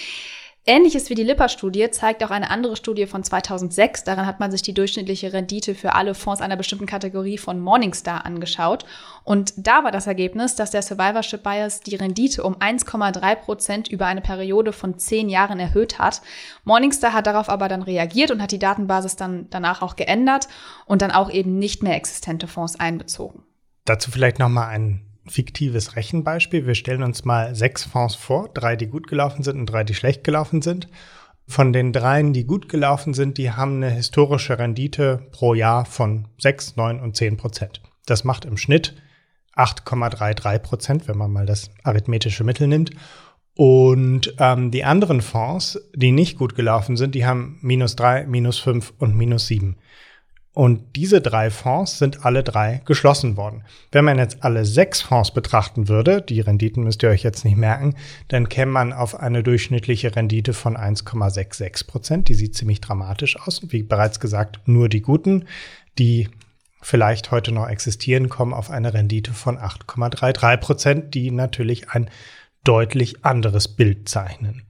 Ähnliches 0.69 1.09
wie 1.09 1.15
die 1.15 1.25
Lipper-Studie 1.25 1.91
zeigt 1.93 2.23
auch 2.23 2.31
eine 2.31 2.51
andere 2.51 2.77
Studie 2.77 3.07
von 3.07 3.25
2006. 3.25 4.05
Daran 4.05 4.27
hat 4.27 4.39
man 4.39 4.51
sich 4.51 4.61
die 4.61 4.75
durchschnittliche 4.75 5.33
Rendite 5.33 5.75
für 5.75 5.95
alle 5.95 6.15
Fonds 6.15 6.43
einer 6.43 6.59
bestimmten 6.59 6.85
Kategorie 6.85 7.39
von 7.39 7.59
Morningstar 7.59 8.27
angeschaut. 8.27 8.85
Und 9.25 9.55
da 9.57 9.83
war 9.83 9.93
das 9.93 10.07
Ergebnis, 10.07 10.57
dass 10.57 10.71
der 10.71 10.83
Survivorship 10.83 11.43
Bias 11.43 11.81
die 11.81 11.97
Rendite 11.97 12.43
um 12.43 12.57
1,3 12.57 13.35
Prozent 13.37 13.89
über 13.89 14.05
eine 14.05 14.21
Periode 14.21 14.75
von 14.75 14.99
zehn 14.99 15.31
Jahren 15.31 15.59
erhöht 15.59 15.99
hat. 15.99 16.21
Morningstar 16.65 17.15
hat 17.15 17.27
darauf 17.27 17.49
aber 17.49 17.69
dann 17.69 17.83
reagiert 17.83 18.31
und 18.31 18.43
hat 18.43 18.53
die 18.53 18.59
Datenbasis 18.59 19.17
dann 19.17 19.47
danach 19.49 19.81
auch 19.81 19.97
geändert 19.97 20.49
und 20.85 21.01
dann 21.01 21.13
auch 21.13 21.31
eben 21.31 21.59
nicht 21.59 21.83
mehr 21.83 21.97
existente 21.97 22.47
Fonds 22.47 22.79
einbezogen. 22.79 23.43
Dazu 23.87 24.11
vielleicht 24.11 24.39
noch 24.39 24.51
mal 24.51 24.69
ein 24.69 25.08
fiktives 25.29 25.97
Rechenbeispiel. 25.97 26.67
Wir 26.67 26.75
stellen 26.75 27.03
uns 27.03 27.25
mal 27.25 27.55
sechs 27.55 27.85
Fonds 27.85 28.15
vor, 28.15 28.49
drei, 28.53 28.77
die 28.77 28.87
gut 28.87 29.07
gelaufen 29.07 29.43
sind 29.43 29.59
und 29.59 29.67
drei, 29.67 29.85
die 29.85 29.95
schlecht 29.95 30.25
gelaufen 30.25 30.63
sind. 30.63 30.89
Von 31.47 31.73
den 31.73 31.93
dreien, 31.93 32.33
die 32.33 32.45
gut 32.45 32.69
gelaufen 32.69 33.15
sind, 33.15 33.39
die 33.39 33.53
haben 33.53 33.77
eine 33.77 33.91
historische 33.91 34.59
Rendite 34.59 35.27
pro 35.33 35.55
Jahr 35.55 35.87
von 35.87 36.29
6, 36.39 36.77
9 36.77 37.01
und 37.01 37.17
10 37.17 37.39
Prozent. 37.39 37.81
Das 38.05 38.25
macht 38.25 38.45
im 38.45 38.59
Schnitt 38.59 38.95
8,33 39.57 40.59
Prozent, 40.59 41.09
wenn 41.09 41.17
man 41.17 41.33
mal 41.33 41.47
das 41.47 41.71
arithmetische 41.83 42.45
Mittel 42.45 42.69
nimmt. 42.69 42.91
Und 43.55 44.35
ähm, 44.39 44.71
die 44.71 44.85
anderen 44.85 45.21
Fonds, 45.21 45.81
die 45.95 46.13
nicht 46.13 46.39
gut 46.39 46.55
gelaufen 46.55 46.97
sind, 46.97 47.15
die 47.15 47.27
haben 47.27 47.59
minus 47.61 47.97
drei, 47.97 48.25
minus 48.25 48.59
fünf 48.59 48.93
und 48.99 49.17
minus 49.17 49.47
sieben. 49.47 49.79
Und 50.59 50.97
diese 50.97 51.21
drei 51.21 51.51
Fonds 51.51 52.01
sind 52.01 52.25
alle 52.25 52.43
drei 52.43 52.83
geschlossen 52.85 53.37
worden. 53.37 53.63
Wenn 53.93 54.05
man 54.05 54.19
jetzt 54.19 54.43
alle 54.43 54.65
sechs 54.65 55.01
Fonds 55.01 55.31
betrachten 55.31 55.87
würde, 55.87 56.21
die 56.21 56.41
Renditen 56.41 56.83
müsst 56.83 57.01
ihr 57.05 57.11
euch 57.11 57.23
jetzt 57.23 57.45
nicht 57.45 57.57
merken, 57.57 57.95
dann 58.27 58.49
käme 58.49 58.73
man 58.73 58.93
auf 58.93 59.15
eine 59.15 59.45
durchschnittliche 59.45 60.17
Rendite 60.17 60.55
von 60.55 60.77
1,66 60.77 61.87
Prozent. 61.87 62.29
Die 62.29 62.35
sieht 62.35 62.57
ziemlich 62.57 62.81
dramatisch 62.81 63.39
aus. 63.39 63.61
Wie 63.69 63.85
bereits 63.85 64.19
gesagt, 64.19 64.59
nur 64.67 64.89
die 64.89 65.01
guten, 65.01 65.45
die 65.97 66.29
vielleicht 66.83 67.31
heute 67.31 67.53
noch 67.53 67.69
existieren, 67.69 68.29
kommen 68.29 68.53
auf 68.53 68.69
eine 68.69 68.93
Rendite 68.93 69.35
von 69.35 69.59
8,33 69.59 70.57
Prozent, 70.57 71.15
die 71.15 71.31
natürlich 71.31 71.91
ein 71.91 72.11
deutlich 72.65 73.25
anderes 73.25 73.69
Bild 73.69 74.09
zeichnen. 74.09 74.65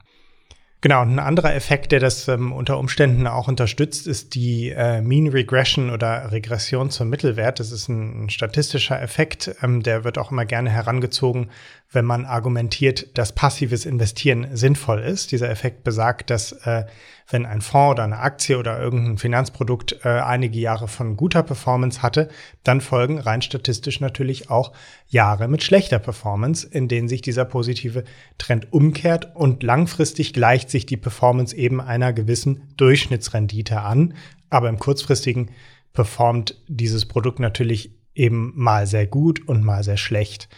Genau, 0.80 1.02
und 1.02 1.10
ein 1.10 1.18
anderer 1.18 1.56
Effekt, 1.56 1.90
der 1.90 1.98
das 1.98 2.28
ähm, 2.28 2.52
unter 2.52 2.78
Umständen 2.78 3.26
auch 3.26 3.48
unterstützt, 3.48 4.06
ist 4.06 4.36
die 4.36 4.70
äh, 4.70 5.00
Mean 5.00 5.26
Regression 5.26 5.90
oder 5.90 6.30
Regression 6.30 6.90
zum 6.90 7.08
Mittelwert. 7.08 7.58
Das 7.58 7.72
ist 7.72 7.88
ein, 7.88 8.26
ein 8.26 8.30
statistischer 8.30 9.02
Effekt, 9.02 9.56
ähm, 9.60 9.82
der 9.82 10.04
wird 10.04 10.18
auch 10.18 10.30
immer 10.30 10.44
gerne 10.44 10.70
herangezogen, 10.70 11.50
wenn 11.90 12.04
man 12.04 12.26
argumentiert, 12.26 13.18
dass 13.18 13.32
passives 13.32 13.86
Investieren 13.86 14.46
sinnvoll 14.52 15.00
ist. 15.00 15.32
Dieser 15.32 15.50
Effekt 15.50 15.82
besagt, 15.82 16.30
dass 16.30 16.52
äh, 16.52 16.84
wenn 17.30 17.44
ein 17.44 17.60
Fonds 17.60 17.92
oder 17.92 18.04
eine 18.04 18.18
Aktie 18.18 18.58
oder 18.58 18.78
irgendein 18.80 19.18
Finanzprodukt 19.18 20.04
äh, 20.04 20.08
einige 20.08 20.58
Jahre 20.58 20.88
von 20.88 21.16
guter 21.16 21.42
Performance 21.42 22.02
hatte, 22.02 22.28
dann 22.62 22.80
folgen 22.80 23.18
rein 23.18 23.42
statistisch 23.42 24.00
natürlich 24.00 24.50
auch 24.50 24.72
Jahre 25.08 25.48
mit 25.48 25.62
schlechter 25.62 25.98
Performance, 25.98 26.66
in 26.66 26.88
denen 26.88 27.08
sich 27.08 27.22
dieser 27.22 27.44
positive 27.44 28.04
Trend 28.38 28.72
umkehrt 28.72 29.34
und 29.34 29.62
langfristig 29.62 30.32
gleicht 30.32 30.67
sich 30.70 30.86
die 30.86 30.96
Performance 30.96 31.56
eben 31.56 31.80
einer 31.80 32.12
gewissen 32.12 32.72
Durchschnittsrendite 32.76 33.80
an. 33.80 34.14
Aber 34.50 34.68
im 34.68 34.78
kurzfristigen 34.78 35.50
performt 35.92 36.62
dieses 36.68 37.06
Produkt 37.06 37.40
natürlich 37.40 37.98
eben 38.14 38.52
mal 38.54 38.86
sehr 38.86 39.06
gut 39.06 39.46
und 39.48 39.64
mal 39.64 39.82
sehr 39.82 39.96
schlecht. 39.96 40.48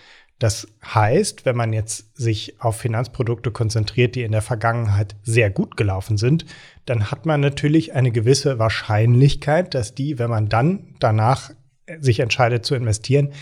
Das 0.40 0.68
heißt, 0.82 1.44
wenn 1.44 1.54
man 1.54 1.74
jetzt 1.74 2.16
sich 2.16 2.62
auf 2.62 2.78
Finanzprodukte 2.78 3.50
konzentriert, 3.50 4.14
die 4.14 4.22
in 4.22 4.32
der 4.32 4.40
Vergangenheit 4.40 5.14
sehr 5.22 5.50
gut 5.50 5.76
gelaufen 5.76 6.16
sind, 6.16 6.46
dann 6.86 7.10
hat 7.10 7.26
man 7.26 7.42
natürlich 7.42 7.92
eine 7.92 8.10
gewisse 8.10 8.58
Wahrscheinlichkeit, 8.58 9.74
dass 9.74 9.94
die, 9.94 10.18
wenn 10.18 10.30
man 10.30 10.48
dann 10.48 10.94
danach 10.98 11.50
sich 11.98 12.20
entscheidet 12.20 12.64
zu 12.64 12.74
investieren, 12.74 13.34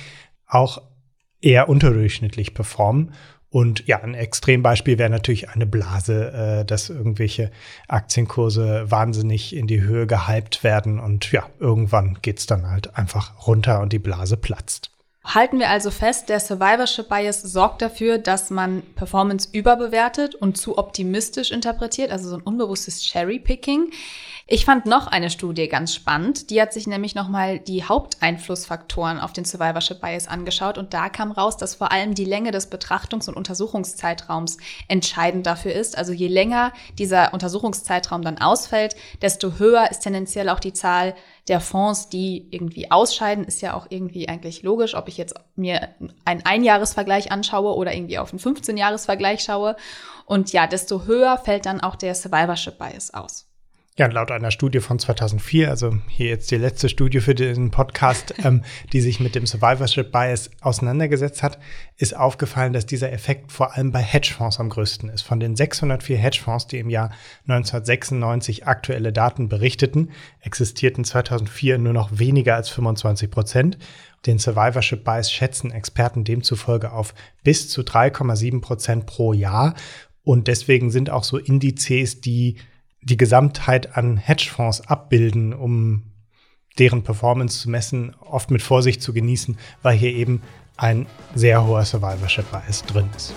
auch 0.48 0.82
eher 1.40 1.68
unterdurchschnittlich 1.68 2.52
performen. 2.52 3.12
Und 3.50 3.86
ja, 3.86 4.02
ein 4.02 4.14
Extrembeispiel 4.14 4.98
wäre 4.98 5.08
natürlich 5.08 5.48
eine 5.48 5.66
Blase, 5.66 6.32
äh, 6.32 6.64
dass 6.64 6.90
irgendwelche 6.90 7.50
Aktienkurse 7.86 8.90
wahnsinnig 8.90 9.56
in 9.56 9.66
die 9.66 9.80
Höhe 9.80 10.06
gehypt 10.06 10.64
werden 10.64 11.00
und 11.00 11.32
ja, 11.32 11.48
irgendwann 11.58 12.18
geht's 12.20 12.46
dann 12.46 12.68
halt 12.68 12.96
einfach 12.96 13.46
runter 13.46 13.80
und 13.80 13.92
die 13.92 13.98
Blase 13.98 14.36
platzt. 14.36 14.87
Halten 15.34 15.58
wir 15.58 15.68
also 15.68 15.90
fest, 15.90 16.30
der 16.30 16.40
Survivorship 16.40 17.10
Bias 17.10 17.42
sorgt 17.42 17.82
dafür, 17.82 18.16
dass 18.16 18.48
man 18.48 18.82
Performance 18.94 19.50
überbewertet 19.52 20.34
und 20.34 20.56
zu 20.56 20.78
optimistisch 20.78 21.50
interpretiert, 21.50 22.10
also 22.10 22.30
so 22.30 22.36
ein 22.36 22.42
unbewusstes 22.42 23.02
Cherry-Picking. 23.02 23.90
Ich 24.50 24.64
fand 24.64 24.86
noch 24.86 25.06
eine 25.06 25.28
Studie 25.28 25.68
ganz 25.68 25.94
spannend. 25.94 26.48
Die 26.48 26.62
hat 26.62 26.72
sich 26.72 26.86
nämlich 26.86 27.14
nochmal 27.14 27.58
die 27.58 27.84
Haupteinflussfaktoren 27.84 29.20
auf 29.20 29.34
den 29.34 29.44
Survivorship 29.44 30.00
Bias 30.00 30.26
angeschaut 30.26 30.78
und 30.78 30.94
da 30.94 31.10
kam 31.10 31.30
raus, 31.30 31.58
dass 31.58 31.74
vor 31.74 31.92
allem 31.92 32.14
die 32.14 32.24
Länge 32.24 32.50
des 32.50 32.72
Betrachtungs- 32.72 33.28
und 33.28 33.36
Untersuchungszeitraums 33.36 34.56
entscheidend 34.88 35.46
dafür 35.46 35.74
ist. 35.74 35.98
Also 35.98 36.14
je 36.14 36.28
länger 36.28 36.72
dieser 36.98 37.34
Untersuchungszeitraum 37.34 38.22
dann 38.22 38.38
ausfällt, 38.38 38.96
desto 39.20 39.58
höher 39.58 39.90
ist 39.90 40.00
tendenziell 40.00 40.48
auch 40.48 40.60
die 40.60 40.72
Zahl 40.72 41.14
der 41.48 41.60
Fonds, 41.60 42.08
die 42.08 42.46
irgendwie 42.50 42.90
ausscheiden, 42.90 43.44
ist 43.44 43.62
ja 43.62 43.74
auch 43.74 43.86
irgendwie 43.88 44.28
eigentlich 44.28 44.62
logisch, 44.62 44.94
ob 44.94 45.08
ich 45.08 45.16
jetzt 45.16 45.34
mir 45.56 45.88
einen 46.24 46.44
Einjahresvergleich 46.44 47.32
anschaue 47.32 47.74
oder 47.74 47.94
irgendwie 47.94 48.18
auf 48.18 48.32
einen 48.32 48.40
15-Jahresvergleich 48.40 49.40
schaue. 49.40 49.76
Und 50.26 50.52
ja, 50.52 50.66
desto 50.66 51.04
höher 51.06 51.38
fällt 51.38 51.66
dann 51.66 51.80
auch 51.80 51.96
der 51.96 52.14
Survivorship 52.14 52.78
Bias 52.78 53.14
aus. 53.14 53.47
Ja, 53.98 54.06
laut 54.06 54.30
einer 54.30 54.52
Studie 54.52 54.78
von 54.78 55.00
2004, 55.00 55.68
also 55.68 55.98
hier 56.06 56.28
jetzt 56.28 56.52
die 56.52 56.56
letzte 56.56 56.88
Studie 56.88 57.18
für 57.18 57.34
den 57.34 57.72
Podcast, 57.72 58.32
ähm, 58.44 58.62
die 58.92 59.00
sich 59.00 59.18
mit 59.18 59.34
dem 59.34 59.44
Survivorship 59.44 60.12
Bias 60.12 60.52
auseinandergesetzt 60.60 61.42
hat, 61.42 61.58
ist 61.96 62.16
aufgefallen, 62.16 62.72
dass 62.72 62.86
dieser 62.86 63.10
Effekt 63.10 63.50
vor 63.50 63.74
allem 63.74 63.90
bei 63.90 63.98
Hedgefonds 63.98 64.60
am 64.60 64.68
größten 64.68 65.08
ist. 65.08 65.22
Von 65.22 65.40
den 65.40 65.56
604 65.56 66.16
Hedgefonds, 66.16 66.68
die 66.68 66.78
im 66.78 66.90
Jahr 66.90 67.10
1996 67.48 68.68
aktuelle 68.68 69.12
Daten 69.12 69.48
berichteten, 69.48 70.12
existierten 70.42 71.02
2004 71.02 71.78
nur 71.78 71.92
noch 71.92 72.20
weniger 72.20 72.54
als 72.54 72.68
25 72.68 73.32
Prozent. 73.32 73.78
Den 74.26 74.38
Survivorship 74.38 75.02
Bias 75.02 75.32
schätzen 75.32 75.72
Experten 75.72 76.22
demzufolge 76.22 76.92
auf 76.92 77.14
bis 77.42 77.68
zu 77.68 77.80
3,7 77.80 78.60
Prozent 78.60 79.06
pro 79.06 79.32
Jahr. 79.32 79.74
Und 80.22 80.46
deswegen 80.46 80.92
sind 80.92 81.10
auch 81.10 81.24
so 81.24 81.36
Indizes, 81.36 82.20
die 82.20 82.58
die 83.00 83.16
Gesamtheit 83.16 83.96
an 83.96 84.16
Hedgefonds 84.16 84.82
abbilden, 84.82 85.52
um 85.52 86.12
deren 86.78 87.02
Performance 87.02 87.60
zu 87.60 87.70
messen, 87.70 88.14
oft 88.20 88.50
mit 88.50 88.62
Vorsicht 88.62 89.02
zu 89.02 89.12
genießen, 89.12 89.58
weil 89.82 89.96
hier 89.96 90.12
eben 90.12 90.42
ein 90.76 91.06
sehr 91.34 91.66
hoher 91.66 91.84
Survivorship 91.84 92.50
Bias 92.50 92.84
drin 92.84 93.08
ist. 93.16 93.34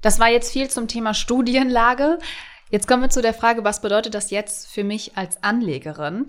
Das 0.00 0.20
war 0.20 0.28
jetzt 0.28 0.52
viel 0.52 0.68
zum 0.68 0.86
Thema 0.86 1.14
Studienlage. 1.14 2.18
Jetzt 2.70 2.88
kommen 2.88 3.02
wir 3.02 3.10
zu 3.10 3.20
der 3.20 3.34
Frage, 3.34 3.62
was 3.62 3.82
bedeutet 3.82 4.14
das 4.14 4.30
jetzt 4.30 4.66
für 4.66 4.84
mich 4.84 5.16
als 5.16 5.42
Anlegerin? 5.44 6.26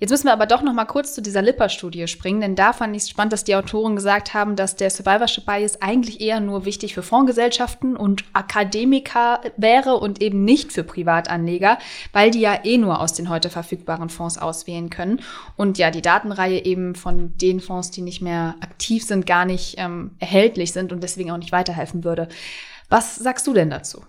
Jetzt 0.00 0.10
müssen 0.10 0.24
wir 0.24 0.32
aber 0.32 0.46
doch 0.46 0.60
noch 0.60 0.74
mal 0.74 0.84
kurz 0.84 1.14
zu 1.14 1.22
dieser 1.22 1.42
Lipper-Studie 1.42 2.08
springen, 2.08 2.40
denn 2.40 2.56
da 2.56 2.72
fand 2.72 2.94
ich 2.96 3.04
es 3.04 3.08
spannend, 3.08 3.32
dass 3.32 3.44
die 3.44 3.54
Autoren 3.54 3.94
gesagt 3.94 4.34
haben, 4.34 4.56
dass 4.56 4.74
der 4.74 4.90
Survivorship 4.90 5.46
Bias 5.46 5.80
eigentlich 5.80 6.20
eher 6.20 6.40
nur 6.40 6.64
wichtig 6.64 6.92
für 6.92 7.04
Fondsgesellschaften 7.04 7.96
und 7.96 8.24
Akademiker 8.32 9.40
wäre 9.56 9.94
und 9.94 10.20
eben 10.20 10.44
nicht 10.44 10.72
für 10.72 10.82
Privatanleger, 10.82 11.78
weil 12.12 12.32
die 12.32 12.40
ja 12.40 12.64
eh 12.64 12.78
nur 12.78 13.00
aus 13.00 13.12
den 13.12 13.28
heute 13.28 13.48
verfügbaren 13.48 14.10
Fonds 14.10 14.38
auswählen 14.38 14.90
können 14.90 15.22
und 15.56 15.78
ja 15.78 15.92
die 15.92 16.02
Datenreihe 16.02 16.64
eben 16.64 16.96
von 16.96 17.38
den 17.38 17.60
Fonds, 17.60 17.92
die 17.92 18.02
nicht 18.02 18.20
mehr 18.20 18.56
aktiv 18.60 19.04
sind, 19.04 19.24
gar 19.24 19.44
nicht 19.44 19.76
ähm, 19.78 20.10
erhältlich 20.18 20.72
sind 20.72 20.92
und 20.92 21.02
deswegen 21.02 21.30
auch 21.30 21.38
nicht 21.38 21.52
weiterhelfen 21.52 22.02
würde. 22.02 22.28
Was 22.88 23.14
sagst 23.14 23.46
du 23.46 23.54
denn 23.54 23.70
dazu? 23.70 24.02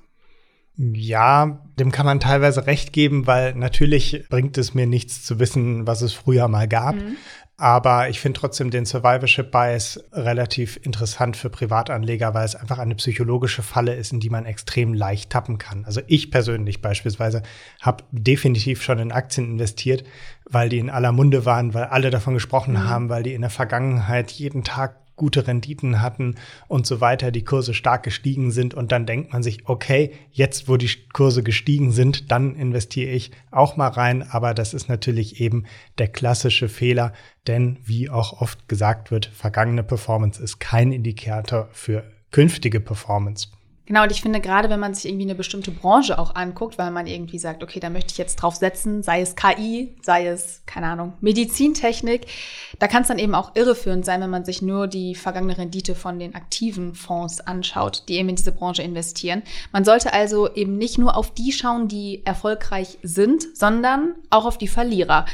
Ja, 0.77 1.59
dem 1.79 1.91
kann 1.91 2.05
man 2.05 2.19
teilweise 2.19 2.67
recht 2.67 2.93
geben, 2.93 3.25
weil 3.25 3.55
natürlich 3.55 4.25
bringt 4.29 4.57
es 4.59 4.75
mir 4.75 4.85
nichts 4.85 5.25
zu 5.25 5.39
wissen, 5.39 5.87
was 5.87 6.03
es 6.03 6.13
früher 6.13 6.47
mal 6.47 6.67
gab. 6.67 6.95
Mhm. 6.95 7.17
Aber 7.59 8.07
ich 8.09 8.19
finde 8.19 8.39
trotzdem 8.39 8.69
den 8.69 8.85
Survivorship 8.85 9.49
Bias 9.49 9.99
relativ 10.13 10.79
interessant 10.83 11.35
für 11.35 11.49
Privatanleger, 11.49 12.35
weil 12.35 12.45
es 12.45 12.55
einfach 12.55 12.77
eine 12.77 12.93
psychologische 12.93 13.63
Falle 13.63 13.95
ist, 13.95 14.13
in 14.13 14.19
die 14.19 14.29
man 14.29 14.45
extrem 14.45 14.93
leicht 14.93 15.31
tappen 15.31 15.57
kann. 15.57 15.83
Also 15.83 16.01
ich 16.05 16.29
persönlich 16.29 16.83
beispielsweise 16.83 17.41
habe 17.81 18.03
definitiv 18.11 18.83
schon 18.83 18.99
in 18.99 19.11
Aktien 19.11 19.49
investiert, 19.49 20.03
weil 20.45 20.69
die 20.69 20.77
in 20.77 20.91
aller 20.91 21.11
Munde 21.11 21.45
waren, 21.45 21.73
weil 21.73 21.85
alle 21.85 22.11
davon 22.11 22.35
gesprochen 22.35 22.75
mhm. 22.75 22.87
haben, 22.87 23.09
weil 23.09 23.23
die 23.23 23.33
in 23.33 23.41
der 23.41 23.49
Vergangenheit 23.49 24.29
jeden 24.29 24.63
Tag 24.63 24.97
gute 25.17 25.45
Renditen 25.47 26.01
hatten 26.01 26.35
und 26.69 26.87
so 26.87 27.01
weiter, 27.01 27.31
die 27.31 27.43
Kurse 27.43 27.73
stark 27.73 28.03
gestiegen 28.03 28.51
sind 28.51 28.73
und 28.73 28.93
dann 28.93 29.05
denkt 29.05 29.33
man 29.33 29.43
sich, 29.43 29.67
okay, 29.67 30.13
jetzt 30.31 30.69
wo 30.69 30.77
die 30.77 30.89
Kurse 31.11 31.43
gestiegen 31.43 31.91
sind, 31.91 32.31
dann 32.31 32.55
investiere 32.55 33.11
ich 33.11 33.31
auch 33.51 33.75
mal 33.75 33.89
rein, 33.89 34.23
aber 34.23 34.53
das 34.53 34.73
ist 34.73 34.87
natürlich 34.87 35.41
eben 35.41 35.65
der 35.97 36.07
klassische 36.07 36.69
Fehler, 36.69 37.11
denn 37.47 37.79
wie 37.83 38.09
auch 38.09 38.41
oft 38.41 38.69
gesagt 38.69 39.11
wird, 39.11 39.25
vergangene 39.25 39.83
Performance 39.83 40.41
ist 40.41 40.59
kein 40.59 40.93
Indikator 40.93 41.67
für 41.73 42.03
künftige 42.31 42.79
Performance. 42.79 43.49
Genau, 43.87 44.03
und 44.03 44.11
ich 44.11 44.21
finde 44.21 44.41
gerade, 44.41 44.69
wenn 44.69 44.81
man 44.81 44.93
sich 44.93 45.05
irgendwie 45.05 45.23
eine 45.23 45.33
bestimmte 45.33 45.71
Branche 45.71 46.19
auch 46.19 46.35
anguckt, 46.35 46.77
weil 46.77 46.91
man 46.91 47.07
irgendwie 47.07 47.39
sagt, 47.39 47.63
okay, 47.63 47.79
da 47.79 47.89
möchte 47.89 48.11
ich 48.11 48.17
jetzt 48.17 48.35
drauf 48.35 48.55
setzen, 48.55 49.01
sei 49.01 49.21
es 49.21 49.37
KI, 49.37 49.95
sei 50.01 50.27
es, 50.27 50.61
keine 50.65 50.87
Ahnung, 50.87 51.13
Medizintechnik, 51.21 52.27
da 52.79 52.87
kann 52.87 53.03
es 53.03 53.07
dann 53.07 53.17
eben 53.17 53.33
auch 53.33 53.55
irreführend 53.55 54.03
sein, 54.03 54.19
wenn 54.19 54.29
man 54.29 54.43
sich 54.43 54.61
nur 54.61 54.87
die 54.87 55.15
vergangene 55.15 55.57
Rendite 55.57 55.95
von 55.95 56.19
den 56.19 56.35
aktiven 56.35 56.95
Fonds 56.95 57.39
anschaut, 57.39 58.03
die 58.09 58.15
eben 58.15 58.27
in 58.27 58.35
diese 58.35 58.51
Branche 58.51 58.83
investieren. 58.83 59.41
Man 59.71 59.85
sollte 59.85 60.11
also 60.11 60.53
eben 60.53 60.77
nicht 60.77 60.97
nur 60.97 61.15
auf 61.15 61.33
die 61.33 61.53
schauen, 61.53 61.87
die 61.87 62.25
erfolgreich 62.25 62.97
sind, 63.03 63.57
sondern 63.57 64.15
auch 64.29 64.43
auf 64.43 64.57
die 64.57 64.67
Verlierer. 64.67 65.25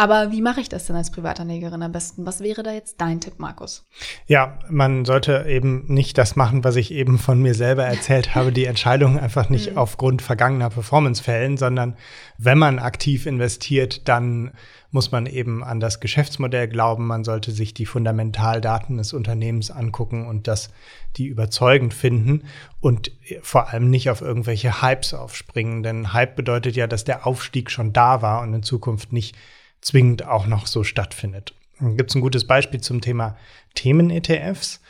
Aber 0.00 0.32
wie 0.32 0.40
mache 0.40 0.62
ich 0.62 0.70
das 0.70 0.86
denn 0.86 0.96
als 0.96 1.10
Privatanlegerin 1.10 1.82
am 1.82 1.92
besten? 1.92 2.24
Was 2.24 2.40
wäre 2.40 2.62
da 2.62 2.72
jetzt 2.72 3.02
dein 3.02 3.20
Tipp, 3.20 3.34
Markus? 3.36 3.86
Ja, 4.26 4.58
man 4.70 5.04
sollte 5.04 5.44
eben 5.46 5.84
nicht 5.88 6.16
das 6.16 6.36
machen, 6.36 6.64
was 6.64 6.76
ich 6.76 6.90
eben 6.90 7.18
von 7.18 7.42
mir 7.42 7.52
selber 7.52 7.84
erzählt 7.84 8.34
habe, 8.34 8.50
die 8.50 8.64
Entscheidung 8.64 9.18
einfach 9.18 9.50
nicht 9.50 9.72
mhm. 9.72 9.76
aufgrund 9.76 10.22
vergangener 10.22 10.70
Performance 10.70 11.22
fällen, 11.22 11.58
sondern 11.58 11.98
wenn 12.38 12.56
man 12.56 12.78
aktiv 12.78 13.26
investiert, 13.26 14.08
dann 14.08 14.52
muss 14.90 15.12
man 15.12 15.26
eben 15.26 15.62
an 15.62 15.80
das 15.80 16.00
Geschäftsmodell 16.00 16.68
glauben. 16.68 17.06
Man 17.06 17.22
sollte 17.22 17.50
sich 17.50 17.74
die 17.74 17.84
Fundamentaldaten 17.84 18.96
des 18.96 19.12
Unternehmens 19.12 19.70
angucken 19.70 20.26
und 20.26 20.48
das 20.48 20.70
die 21.16 21.26
überzeugend 21.26 21.92
finden 21.92 22.44
und 22.80 23.12
vor 23.42 23.68
allem 23.68 23.90
nicht 23.90 24.08
auf 24.08 24.22
irgendwelche 24.22 24.80
Hypes 24.80 25.12
aufspringen. 25.12 25.82
Denn 25.82 26.14
Hype 26.14 26.36
bedeutet 26.36 26.74
ja, 26.74 26.86
dass 26.86 27.04
der 27.04 27.26
Aufstieg 27.26 27.70
schon 27.70 27.92
da 27.92 28.22
war 28.22 28.40
und 28.40 28.54
in 28.54 28.62
Zukunft 28.62 29.12
nicht 29.12 29.36
zwingend 29.80 30.26
auch 30.26 30.46
noch 30.46 30.66
so 30.66 30.84
stattfindet. 30.84 31.54
Gibt 31.80 32.10
es 32.10 32.14
ein 32.14 32.20
gutes 32.20 32.46
Beispiel 32.46 32.80
zum 32.80 33.00
Thema 33.00 33.36
Themen-ETFs? 33.74 34.80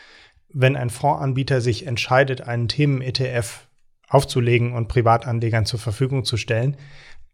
Wenn 0.53 0.77
ein 0.77 0.91
Fondsanbieter 0.91 1.61
sich 1.61 1.87
entscheidet, 1.87 2.41
einen 2.41 2.67
Themen-ETF 2.67 3.69
aufzulegen 4.09 4.73
und 4.73 4.89
Privatanlegern 4.89 5.67
zur 5.67 5.79
Verfügung 5.79 6.25
zu 6.25 6.37
stellen, 6.37 6.77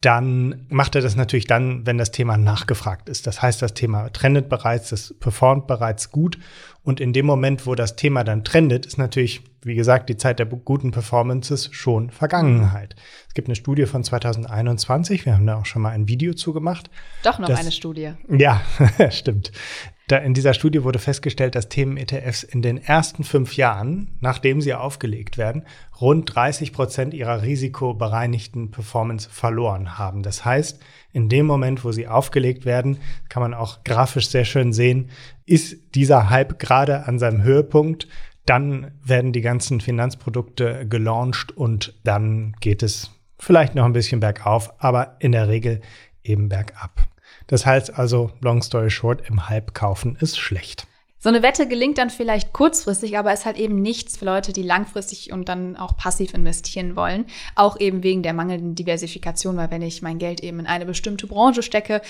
dann 0.02 0.66
macht 0.68 0.94
er 0.94 1.00
das 1.00 1.16
natürlich 1.16 1.46
dann, 1.46 1.86
wenn 1.86 1.96
das 1.96 2.10
Thema 2.10 2.36
nachgefragt 2.36 3.08
ist. 3.08 3.26
Das 3.26 3.40
heißt, 3.40 3.62
das 3.62 3.72
Thema 3.72 4.10
trendet 4.10 4.50
bereits, 4.50 4.90
das 4.90 5.14
performt 5.18 5.66
bereits 5.66 6.10
gut. 6.10 6.38
Und 6.87 7.00
in 7.00 7.12
dem 7.12 7.26
Moment, 7.26 7.66
wo 7.66 7.75
das 7.75 7.97
Thema 7.97 8.23
dann 8.23 8.45
trendet, 8.45 8.87
ist 8.87 8.97
natürlich, 8.97 9.43
wie 9.62 9.75
gesagt, 9.75 10.09
die 10.09 10.16
Zeit 10.16 10.38
der 10.38 10.47
guten 10.47 10.93
Performances 10.93 11.69
schon 11.73 12.11
Vergangenheit. 12.11 12.95
Es 13.26 13.35
gibt 13.35 13.49
eine 13.49 13.57
Studie 13.57 13.87
von 13.87 14.05
2021, 14.05 15.26
wir 15.26 15.35
haben 15.35 15.49
da 15.49 15.57
auch 15.57 15.66
schon 15.66 15.83
mal 15.83 15.90
ein 15.90 16.07
Video 16.07 16.33
zugemacht. 16.33 16.88
Doch 17.25 17.40
noch 17.40 17.49
das, 17.49 17.59
eine 17.59 17.73
Studie. 17.73 18.12
Ja, 18.28 18.62
stimmt. 19.11 19.50
Da 20.07 20.19
in 20.19 20.35
dieser 20.35 20.55
Studie 20.55 20.85
wurde 20.85 21.00
festgestellt, 21.00 21.57
dass 21.57 21.69
Themen-ETFs 21.69 22.45
in 22.45 22.62
den 22.62 22.78
ersten 22.78 23.25
fünf 23.25 23.57
Jahren, 23.57 24.16
nachdem 24.21 24.61
sie 24.61 24.73
aufgelegt 24.73 25.38
werden, 25.38 25.64
rund 26.00 26.33
30 26.33 26.73
Prozent 26.73 27.14
ihrer 27.14 27.43
risikobereinigten 27.43 28.71
Performance 28.71 29.28
verloren 29.28 29.99
haben. 29.99 30.23
Das 30.23 30.45
heißt, 30.45 30.81
in 31.16 31.30
dem 31.30 31.46
Moment, 31.46 31.82
wo 31.82 31.92
sie 31.92 32.06
aufgelegt 32.06 32.66
werden, 32.66 32.99
kann 33.30 33.42
man 33.42 33.54
auch 33.54 33.82
grafisch 33.85 34.28
sehr 34.28 34.44
schön 34.44 34.75
sehen, 34.75 35.08
ist 35.46 35.94
dieser 35.94 36.28
Hype 36.28 36.58
gerade 36.58 37.06
an 37.06 37.18
seinem 37.18 37.42
Höhepunkt. 37.42 38.06
Dann 38.44 38.90
werden 39.02 39.32
die 39.32 39.40
ganzen 39.40 39.80
Finanzprodukte 39.80 40.87
gelauncht 40.87 41.56
und 41.56 41.94
dann 42.04 42.54
geht 42.61 42.82
es 42.82 43.12
vielleicht 43.38 43.75
noch 43.75 43.87
ein 43.87 43.94
bisschen 43.94 44.20
bergauf, 44.20 44.75
aber 44.78 45.16
in 45.18 45.32
der 45.32 45.49
Regel 45.49 45.80
eben 46.23 46.50
bergab. 46.50 47.08
Das 47.46 47.64
heißt 47.64 47.99
also, 47.99 48.32
long 48.42 48.61
story 48.61 48.90
short, 48.90 49.26
im 49.26 49.49
Hype 49.49 49.73
kaufen 49.73 50.18
ist 50.20 50.38
schlecht. 50.38 50.87
So 51.26 51.30
eine 51.30 51.42
Wette 51.42 51.66
gelingt 51.66 51.99
dann 51.99 52.09
vielleicht 52.09 52.52
kurzfristig, 52.52 53.18
aber 53.18 53.33
ist 53.33 53.47
halt 53.47 53.56
eben 53.56 53.83
nichts 53.83 54.16
für 54.16 54.25
Leute, 54.25 54.52
die 54.52 54.62
langfristig 54.62 55.33
und 55.33 55.49
dann 55.49 55.75
auch 55.75 55.97
passiv 55.97 56.33
investieren 56.35 56.95
wollen. 56.95 57.26
Auch 57.56 57.80
eben 57.80 58.04
wegen 58.04 58.23
der 58.23 58.33
mangelnden 58.33 58.76
Diversifikation, 58.76 59.56
weil 59.56 59.73
wenn 59.73 59.83
ich 59.83 60.02
mein 60.02 60.18
Geld 60.18 60.40
eben 60.45 60.61
in 60.61 60.68
eine 60.68 60.87
bestimmte 60.87 61.26
Branche 61.26 61.64
stecke, 61.64 62.00